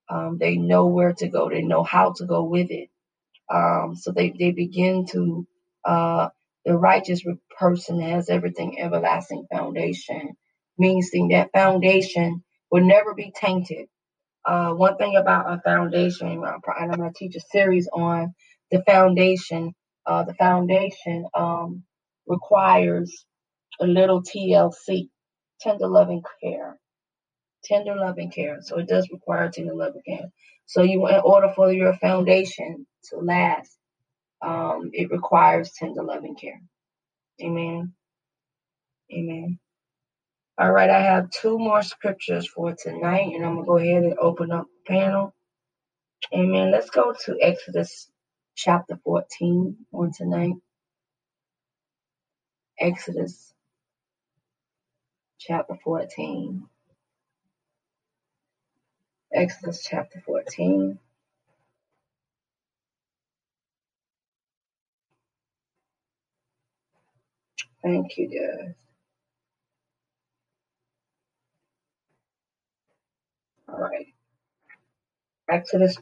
[0.10, 1.50] Um, they know where to go.
[1.50, 2.90] They know how to go with it.
[3.54, 5.48] Um, so they, they begin to,
[5.86, 6.30] uh,
[6.66, 7.24] the righteous
[7.60, 10.38] person has everything everlasting foundation
[10.78, 13.88] means that foundation will never be tainted.
[14.46, 18.34] Uh, one thing about a foundation, and I'm going to teach a series on
[18.72, 19.74] the foundation.
[20.06, 21.84] Uh, the foundation um,
[22.28, 23.26] requires
[23.82, 25.10] a little TLC,
[25.62, 26.80] tender loving care,
[27.64, 28.60] tender loving care.
[28.62, 30.32] So it does require tender loving care.
[30.66, 33.78] So you, in order for your foundation to last,
[34.42, 36.62] um, it requires tender loving care.
[37.44, 37.94] Amen.
[39.14, 39.60] Amen.
[40.60, 44.18] All right, I have two more scriptures for tonight, and I'm to go ahead and
[44.20, 45.36] open up the panel.
[46.34, 46.72] Amen.
[46.72, 48.10] Let's go to Exodus
[48.56, 50.54] chapter 14 on tonight.
[52.80, 53.54] Exodus
[55.40, 56.64] chapter 14.
[59.34, 61.00] Exodus chapter 14.
[67.84, 68.76] Thank you, guys.
[73.70, 74.08] All right.
[75.50, 75.98] Exodus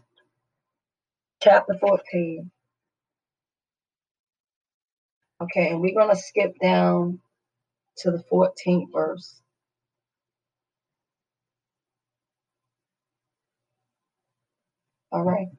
[1.44, 2.52] chapter 14.
[5.44, 7.20] Okay, and we're going to skip down
[8.00, 9.42] to the 14th verse.
[15.12, 15.50] All right.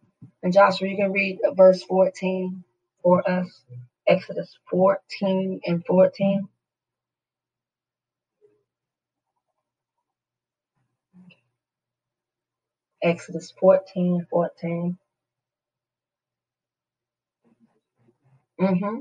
[0.44, 2.64] And Joshua, you can read verse 14
[3.02, 3.48] for us.
[4.08, 6.48] Exodus 14 and 14.
[13.02, 14.98] Exodus 14 14.
[18.60, 19.00] Mm-hmm.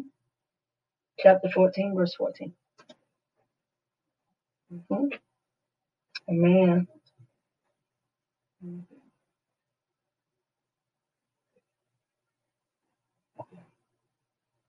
[1.20, 2.54] Chapter 14, verse 14.
[4.74, 5.06] Mm-hmm.
[6.30, 6.88] Amen.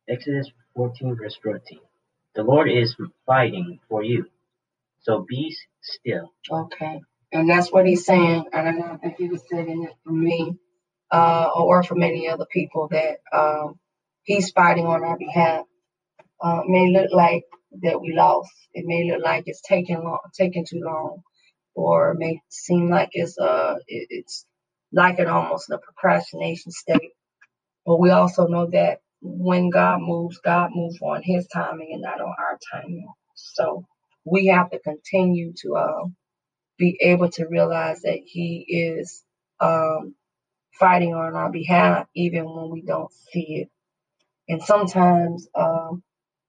[0.08, 1.80] Exodus 14, verse 14.
[2.34, 2.96] The Lord is
[3.26, 4.26] fighting for you,
[5.00, 6.32] so be still.
[6.50, 7.00] Okay.
[7.32, 8.46] And that's what he's saying.
[8.52, 10.56] And I don't think he was saying it for me
[11.12, 13.78] uh, or for many other people that um,
[14.24, 15.66] he's fighting on our behalf.
[16.42, 17.44] Uh, it may look like
[17.82, 18.52] that we lost.
[18.74, 21.22] It may look like it's taking long, taking too long,
[21.74, 24.46] or it may seem like it's uh it, it's
[24.92, 27.12] like it almost a procrastination state.
[27.86, 32.20] But we also know that when God moves, God moves on His timing and not
[32.20, 33.08] on our timing.
[33.34, 33.86] So
[34.24, 36.16] we have to continue to um,
[36.78, 39.24] be able to realize that He is
[39.60, 40.14] um,
[40.78, 43.70] fighting on our behalf, even when we don't see it.
[44.48, 46.02] And sometimes, um,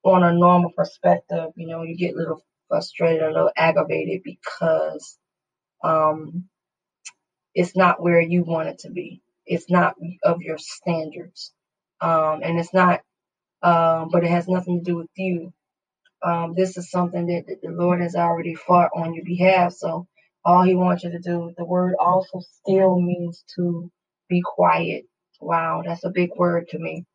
[0.03, 5.17] on a normal perspective, you know, you get a little frustrated, a little aggravated because
[5.83, 6.45] um,
[7.55, 9.21] it's not where you want it to be.
[9.45, 11.53] It's not of your standards.
[12.01, 13.01] Um, and it's not,
[13.63, 15.53] um, but it has nothing to do with you.
[16.23, 19.73] Um, this is something that, the Lord has already fought on your behalf.
[19.73, 20.07] So
[20.45, 23.91] all He wants you to do, the word also still means to
[24.29, 25.05] be quiet.
[25.41, 27.05] Wow, that's a big word to me.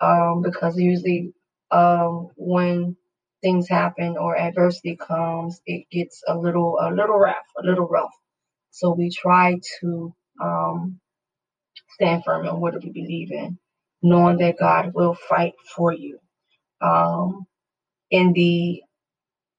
[0.00, 1.32] Um, because usually
[1.72, 2.96] um, when
[3.42, 8.12] things happen or adversity comes, it gets a little a little rough, a little rough.
[8.72, 11.00] So we try to um,
[11.90, 13.58] stand firm in what we believe in,
[14.02, 16.18] knowing that God will fight for you.
[16.82, 17.46] Um,
[18.10, 18.82] in the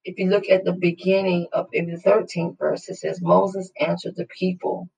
[0.05, 4.15] if you look at the beginning of in the 13th verse, it says Moses answered
[4.17, 4.89] the people,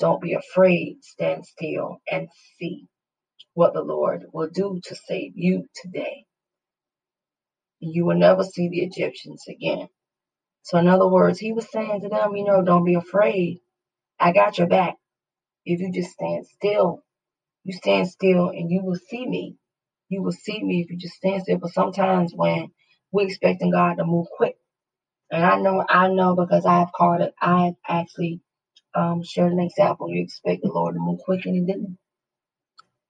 [0.00, 2.88] "Don't be afraid, stand still and see
[3.54, 6.26] what the Lord will do to save you today.
[7.80, 9.88] You will never see the Egyptians again."
[10.62, 13.60] So, in other words, he was saying to them, you know, don't be afraid.
[14.20, 14.96] I got your back.
[15.66, 17.02] If you just stand still
[17.64, 19.56] You stand still and you will see me.
[20.10, 21.58] You will see me if you just stand still.
[21.58, 22.68] But sometimes when
[23.12, 24.56] we're expecting God to move quick,
[25.30, 28.40] and I know, I know because I've called it, I've actually
[28.94, 30.10] um, shared an example.
[30.10, 31.98] You expect the Lord to move quick and He didn't.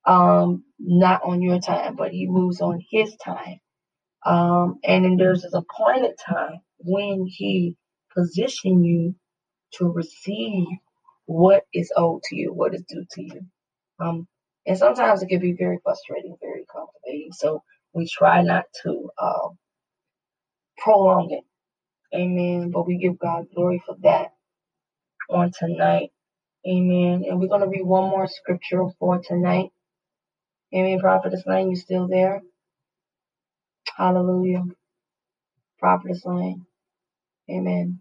[0.06, 3.60] Um, not on your time, but He moves on His time.
[4.26, 7.76] Um, and then there's this appointed time when He
[8.16, 9.14] position you
[9.74, 10.66] to receive
[11.26, 13.42] what is owed to you, what is due to you.
[14.00, 14.28] Um,
[14.66, 17.32] and sometimes it can be very frustrating, very complicating.
[17.32, 17.62] So
[17.94, 19.58] we try not to um,
[20.78, 21.44] prolong it.
[22.16, 22.70] Amen.
[22.72, 24.28] But we give God glory for that
[25.30, 26.10] on tonight.
[26.68, 27.24] Amen.
[27.28, 29.70] And we're going to read one more scripture for tonight.
[30.74, 31.00] Amen.
[31.00, 32.42] Prophetess Lane, you still there?
[33.96, 34.64] Hallelujah.
[35.80, 36.66] Prophetess Lane.
[37.50, 38.00] Amen.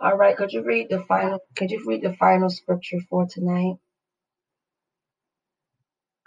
[0.00, 0.36] All right.
[0.36, 1.40] Could you read the final?
[1.56, 3.74] Could you read the final scripture for tonight?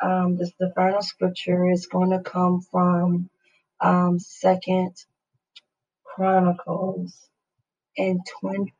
[0.01, 3.29] Um, this the final scripture is going to come from
[3.81, 4.95] um, Second
[6.05, 7.15] Chronicles
[7.97, 8.73] and twenty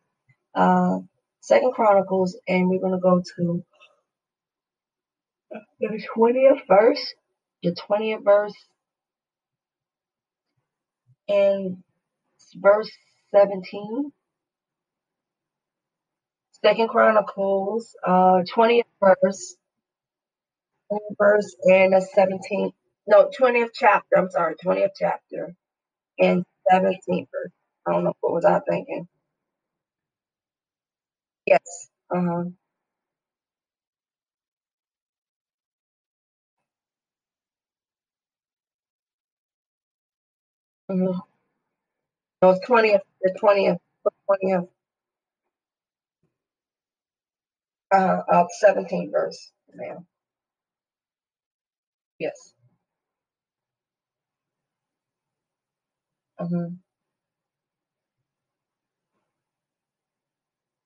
[0.56, 1.00] uh,
[1.42, 3.64] Second Chronicles, and we're going to go to
[5.80, 7.16] the twentieth verse,
[7.64, 8.56] the twentieth verse,
[11.30, 11.78] and
[12.56, 12.92] verse
[13.32, 14.12] seventeen.
[16.64, 19.63] Second Chronicles, uh, twentieth verse, 20th
[21.18, 22.74] verse, and the seventeenth.
[23.08, 24.18] No, twentieth chapter.
[24.18, 25.56] I'm sorry, twentieth chapter
[26.20, 27.52] and seventeenth verse.
[27.88, 29.08] I don't know what was I thinking.
[31.48, 31.90] Yes.
[32.16, 32.44] Uh huh.
[40.92, 41.20] Mm-hmm.
[42.44, 44.70] No, twentieth, the twentieth, the twentieth,
[47.94, 50.06] uh, uh, seventeenth verse, ma'am.
[52.24, 52.54] Yes.
[56.40, 56.76] Mm-hmm.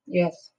[0.07, 0.51] Yes.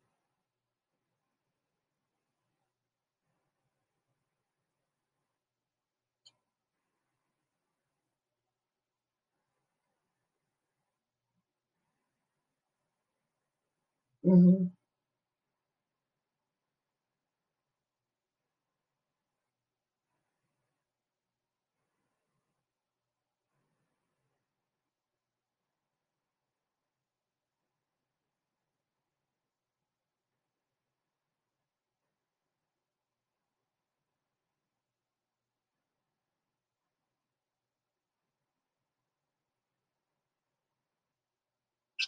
[14.24, 14.77] Mm-hmm.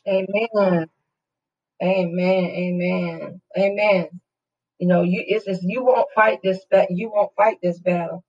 [0.08, 0.86] Amen.
[1.82, 2.44] Amen.
[2.44, 3.40] Amen.
[3.58, 4.08] Amen.
[4.78, 6.60] You know, you it's, it's you won't fight this.
[6.90, 8.24] You won't fight this battle.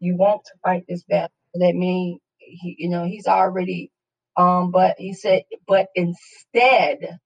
[0.00, 1.30] You want to fight this battle.
[1.54, 3.90] That means he, you know, he's already.
[4.36, 7.18] Um, but he said, but instead,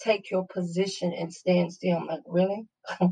[0.00, 1.98] take your position and stand still.
[1.98, 2.66] I'm like, really?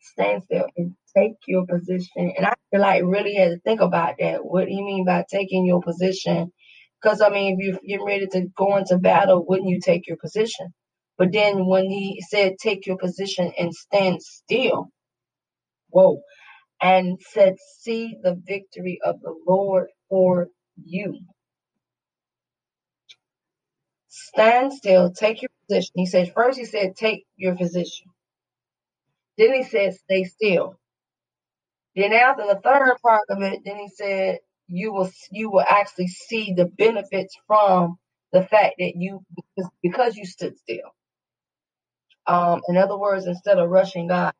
[0.00, 2.32] stand still and take your position.
[2.36, 4.44] And I feel like really had to think about that.
[4.44, 6.52] What do you mean by taking your position?
[7.04, 10.18] Because I mean, if you're getting ready to go into battle, wouldn't you take your
[10.18, 10.74] position?
[11.18, 14.88] But then when he said, take your position and stand still,
[15.90, 16.22] whoa,
[16.82, 20.48] and said, see the victory of the Lord for
[20.84, 21.20] you.
[24.08, 25.92] stand still, take your position.
[25.96, 28.08] He said, first he said, take your position.
[29.38, 30.78] Then he said, stay still.
[31.96, 34.38] Then after the third part of it, then he said,
[34.68, 37.98] you will you will actually see the benefits from
[38.32, 39.24] the fact that you
[39.82, 40.90] because you stood still.
[42.26, 44.32] Um, in other words, instead of rushing God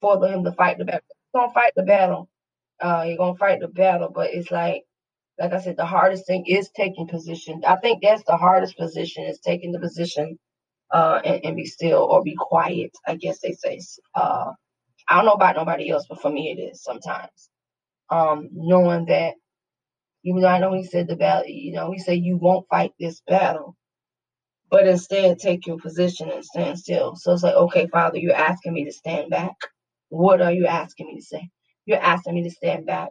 [0.00, 1.02] for him to fight the battle,
[1.34, 2.28] you're gonna fight the battle.
[2.80, 4.82] Uh, you're gonna fight the battle, but it's like
[5.38, 7.62] like I said, the hardest thing is taking position.
[7.66, 10.38] I think that's the hardest position is taking the position
[10.92, 12.92] uh, and, and, be still or be quiet.
[13.06, 13.80] I guess they say.
[14.14, 14.52] Uh,
[15.08, 17.50] I don't know about nobody else, but for me it is sometimes.
[18.10, 19.34] Um, knowing that,
[20.24, 22.92] even though I know he said the battle, you know, he said you won't fight
[23.00, 23.76] this battle,
[24.70, 27.16] but instead take your position and stand still.
[27.16, 29.54] So it's like, okay, Father, you're asking me to stand back.
[30.10, 31.50] What are you asking me to say?
[31.86, 33.10] You're asking me to stand back.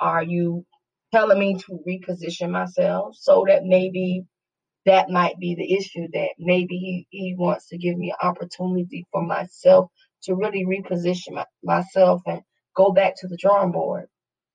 [0.00, 0.64] Are you
[1.12, 4.24] telling me to reposition myself so that maybe
[4.86, 9.06] that might be the issue that maybe he, he wants to give me an opportunity
[9.12, 9.90] for myself
[10.24, 12.42] to really reposition my, myself and
[12.78, 14.06] go back to the drawing board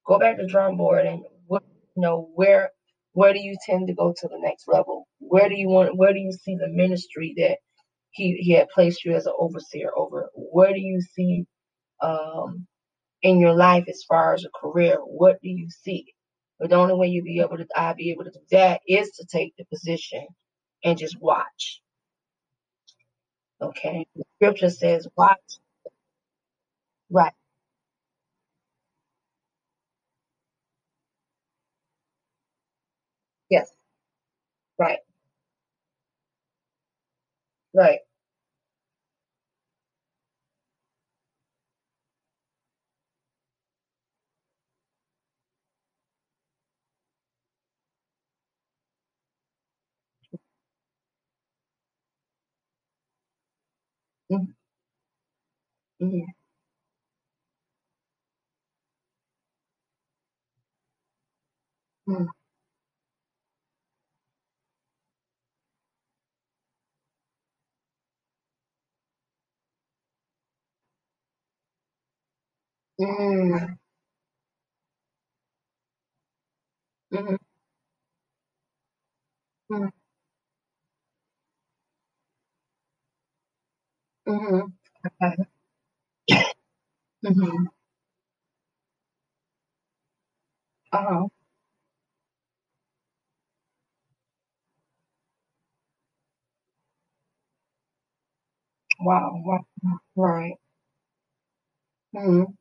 [0.07, 1.63] go back to the drawing board and what
[1.97, 2.71] you know where
[3.13, 6.13] where do you tend to go to the next level where do you want where
[6.13, 7.57] do you see the ministry that
[8.11, 11.45] he, he had placed you as an overseer over where do you see
[12.03, 12.67] um
[13.23, 16.05] in your life as far as a career what do you see
[16.59, 19.11] but the only way you be able to I be able to do that is
[19.13, 20.27] to take the position
[20.83, 21.81] and just watch.
[23.61, 24.07] Okay.
[24.15, 25.39] The scripture says watch.
[27.11, 27.33] Right.
[33.53, 33.69] Yes.
[34.77, 34.99] Right.
[37.73, 37.99] Right.
[54.31, 54.51] Mm-hmm.
[72.99, 73.73] Mm-hmm.
[77.13, 77.35] Mm-hmm.
[79.71, 79.87] Mm-hmm.
[84.27, 84.67] Mm-hmm.
[85.07, 85.35] Okay.
[87.25, 87.65] Mm-hmm.
[90.93, 91.27] Uh-huh.
[98.99, 99.41] Wow.
[99.45, 99.65] wow.
[100.15, 100.57] Right.
[102.15, 102.53] Mm-hmm.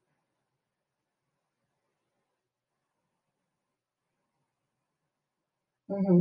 [5.93, 6.21] Mm-hmm.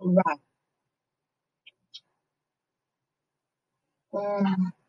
[0.00, 0.40] Right.
[4.14, 4.81] Mm-hmm.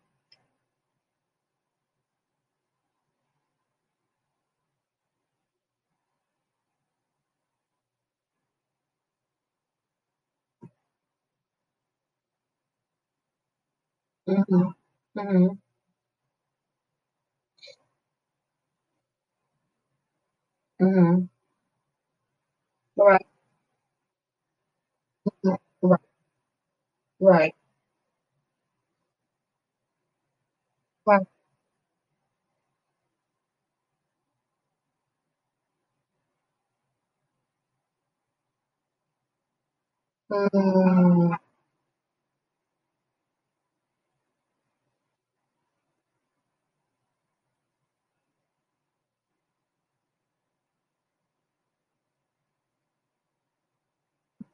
[14.28, 14.64] Mm-hmm.
[15.18, 15.54] Mm-hmm.
[20.82, 21.24] Mm-hmm.
[22.98, 23.26] Right.
[25.28, 25.56] Mm-hmm.
[25.82, 26.00] Right.
[27.20, 27.56] Right.
[31.06, 31.28] Right.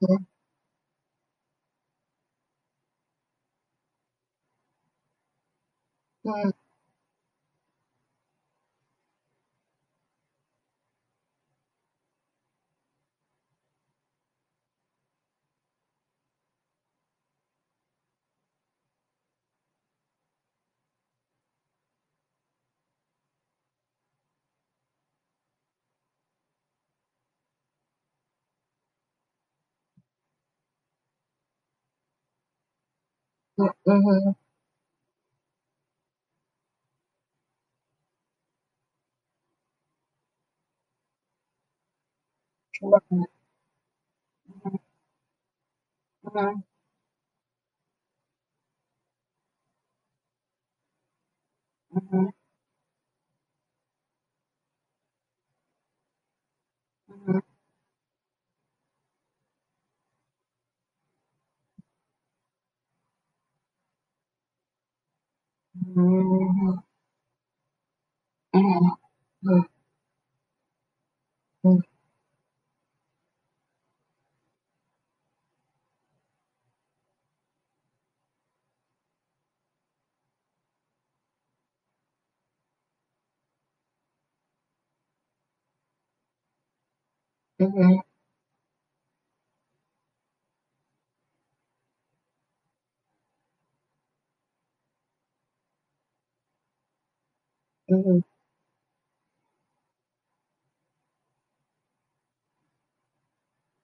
[0.01, 0.23] Mm-hmm.
[33.59, 34.31] Mm-hmm.
[42.83, 43.11] Mm-hmm.
[46.23, 46.55] Right.
[65.85, 66.79] Mhm.
[68.53, 68.97] Mhm.
[71.65, 71.81] Mm.
[87.59, 88.08] Mhm.
[97.91, 98.19] Mm-hmm.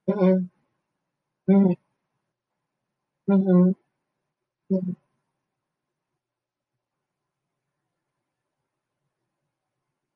[0.09, 0.45] Mm-hmm.
[1.49, 1.73] Mm-hmm.
[3.29, 3.71] Mm-hmm.
[4.71, 4.91] Mm-hmm.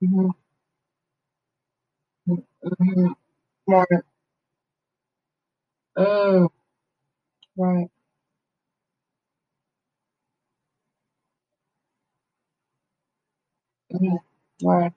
[0.04, 0.30] Mm-hmm.
[2.28, 3.10] Mm-hmm.
[3.68, 4.02] Mm-hmm.
[5.96, 6.50] Oh,
[7.58, 7.90] right.
[7.90, 7.99] Mm.
[13.94, 14.16] Mm-hmm.
[14.68, 14.94] Right.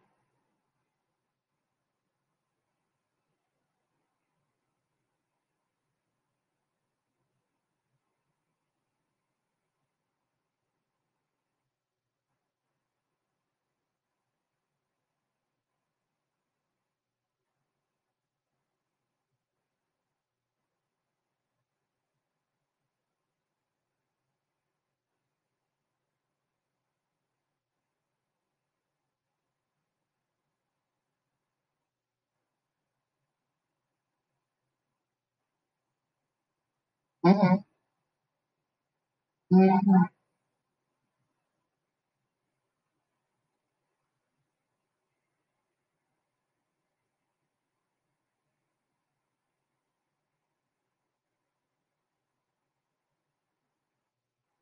[37.24, 37.62] Mhm.
[39.50, 40.08] Mhm.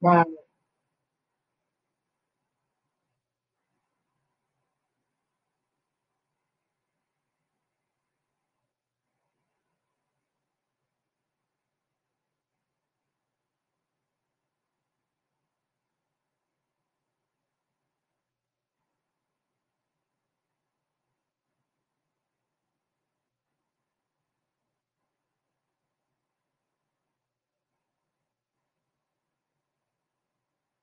[0.03, 0.27] Right.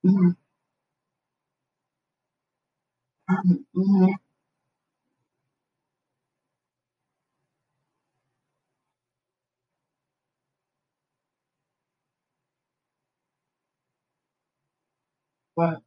[0.07, 0.35] mm,
[3.75, 4.15] mm,
[15.57, 15.86] mm.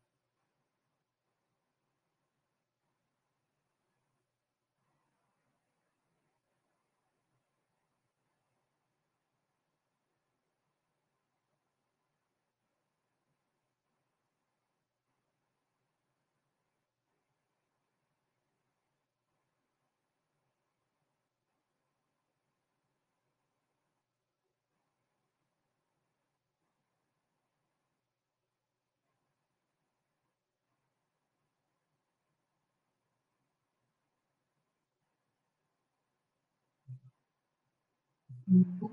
[38.48, 38.92] mm-hmm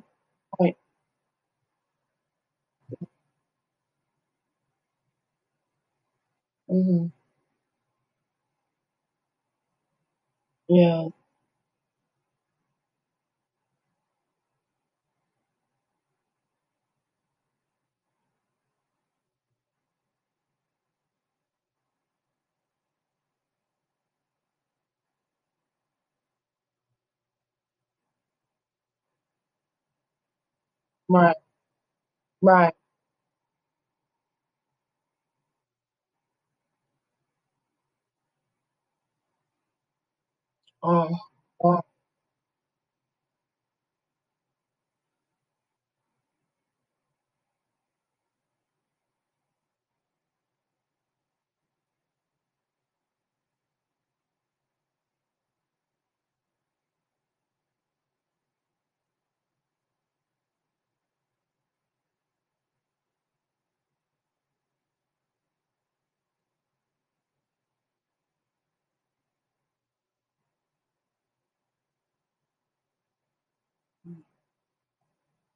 [10.70, 11.10] Yeah.
[31.10, 31.36] Right.
[32.42, 32.74] Right.
[40.84, 41.10] Oh.
[41.64, 41.82] Oh.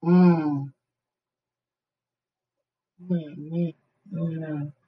[0.04, 0.72] Mm.
[3.00, 3.74] Mm, mm,
[4.12, 4.81] mm.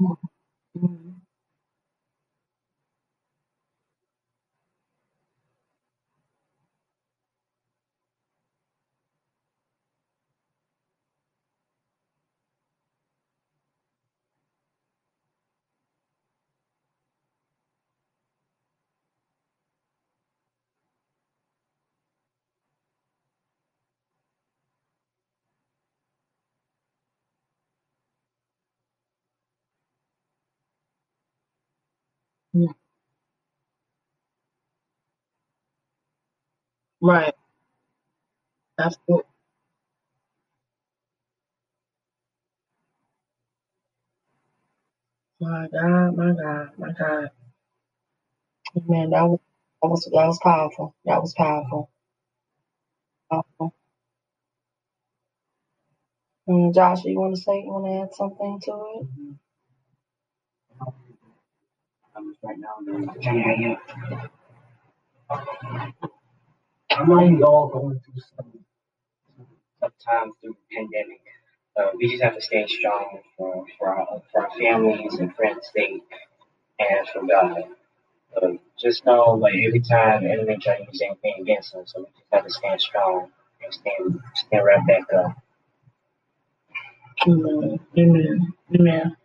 [0.00, 0.27] Mm-hmm.
[32.54, 32.68] Yeah.
[37.02, 37.34] Right.
[38.78, 39.24] Absolutely.
[45.40, 47.30] My God, my God, my God.
[48.88, 49.40] Man, that was
[49.82, 50.94] that was that was powerful.
[51.06, 51.90] That was powerful.
[53.30, 53.74] powerful.
[56.48, 57.62] Mm, Josh, you want to say?
[57.64, 59.47] You want to add something to it?
[62.26, 63.76] Just right now doing yeah,
[66.90, 68.52] I know we all going through some
[69.82, 71.22] tough times through the pandemic.
[71.78, 75.70] Uh, we just have to stay strong for for our, for our families and friends'
[75.74, 76.02] sake,
[76.80, 77.64] and for God.
[78.40, 78.48] Uh,
[78.80, 82.26] just know, like every time enemy tries to use anything against us, so we just
[82.32, 83.30] have to stand strong
[83.64, 85.32] and stand stand right back up.
[87.28, 87.80] Amen.
[87.98, 88.54] Amen.
[88.74, 89.16] Amen.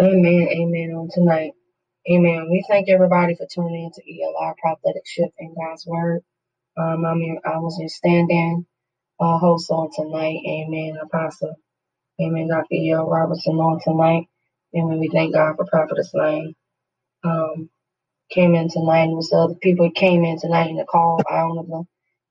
[0.00, 0.48] Amen.
[0.52, 0.92] Amen.
[0.96, 1.52] On tonight.
[2.10, 2.48] Amen.
[2.50, 6.22] We thank everybody for tuning in to ELR Prophetic Shift in God's Word.
[6.76, 8.66] Um, I mean, I was your stand-in
[9.20, 10.38] uh, host on tonight.
[10.48, 10.98] Amen.
[11.02, 11.56] Apostle.
[12.20, 12.48] Amen.
[12.48, 12.66] Dr.
[12.74, 13.08] E.L.
[13.08, 14.28] Robertson on tonight.
[14.76, 15.00] Amen.
[15.00, 16.54] We thank God for Prophetess Lane.
[17.24, 17.70] Um,
[18.30, 19.10] came in tonight.
[19.10, 21.22] It was the other people that came in tonight in the call.
[21.30, 21.86] I don't know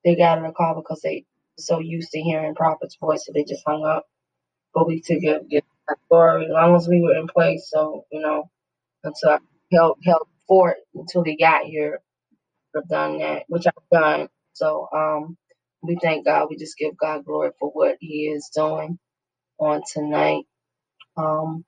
[0.05, 1.25] they got in the call because they
[1.57, 4.05] so used to hearing Prophet's voice that they just hung up.
[4.73, 7.69] But we took it, get as long as we were in place.
[7.71, 8.49] So, you know,
[9.03, 9.39] until I
[9.71, 11.99] held, held fort until they got here.
[12.77, 14.29] I've done that, which I've done.
[14.53, 15.37] So, um,
[15.83, 16.47] we thank God.
[16.49, 18.99] We just give God glory for what He is doing
[19.59, 20.45] on tonight.
[21.17, 21.65] Um,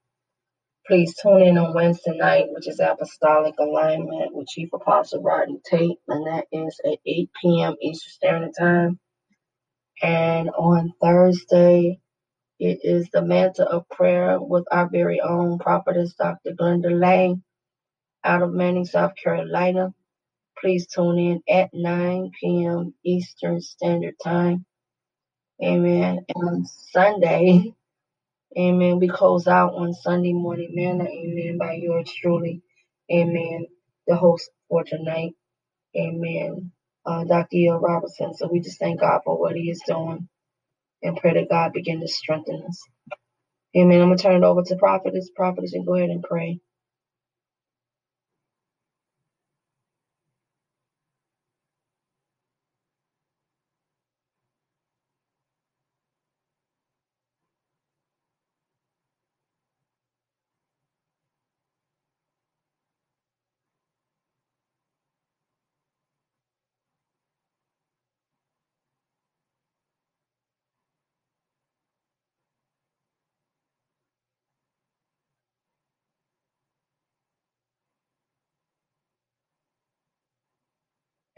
[0.88, 5.98] please tune in on Wednesday night, which is Apostolic Alignment with Chief Apostle Rodney Tate,
[6.08, 7.76] and that is at 8 p.m.
[7.82, 9.00] Eastern Standard Time.
[10.04, 12.00] And on Thursday,
[12.60, 16.52] it is the Mantle of Prayer with our very own prophetess, Dr.
[16.54, 17.44] Glenda Lane,
[18.26, 19.94] out of Manning, South Carolina.
[20.60, 22.94] Please tune in at 9 p.m.
[23.06, 24.66] Eastern Standard Time.
[25.64, 26.26] Amen.
[26.36, 27.74] And on Sunday,
[28.60, 32.62] amen, we close out on Sunday morning manna, amen, by yours truly,
[33.12, 33.68] amen,
[34.08, 35.34] the host for tonight,
[35.98, 36.72] amen,
[37.06, 37.58] uh, Dr.
[37.58, 37.80] E.L.
[37.80, 38.36] Robertson.
[38.36, 40.30] So we just thank God for what he is doing
[41.04, 42.84] and pray that God begin to strengthen us.
[43.78, 44.02] Amen.
[44.02, 45.30] I'm going to turn it over to Prophetess.
[45.36, 46.60] Prophetess, and go ahead and pray.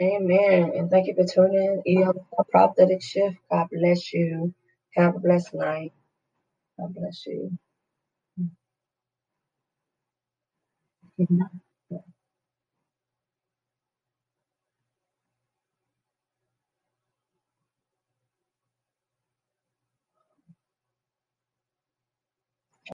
[0.02, 0.74] Amen.
[0.76, 2.04] And thank you for tuning in.
[2.04, 3.38] EL Prophetic Shift.
[3.52, 4.54] God bless you.
[4.95, 5.93] Have a blessed night.
[6.80, 7.58] God bless you.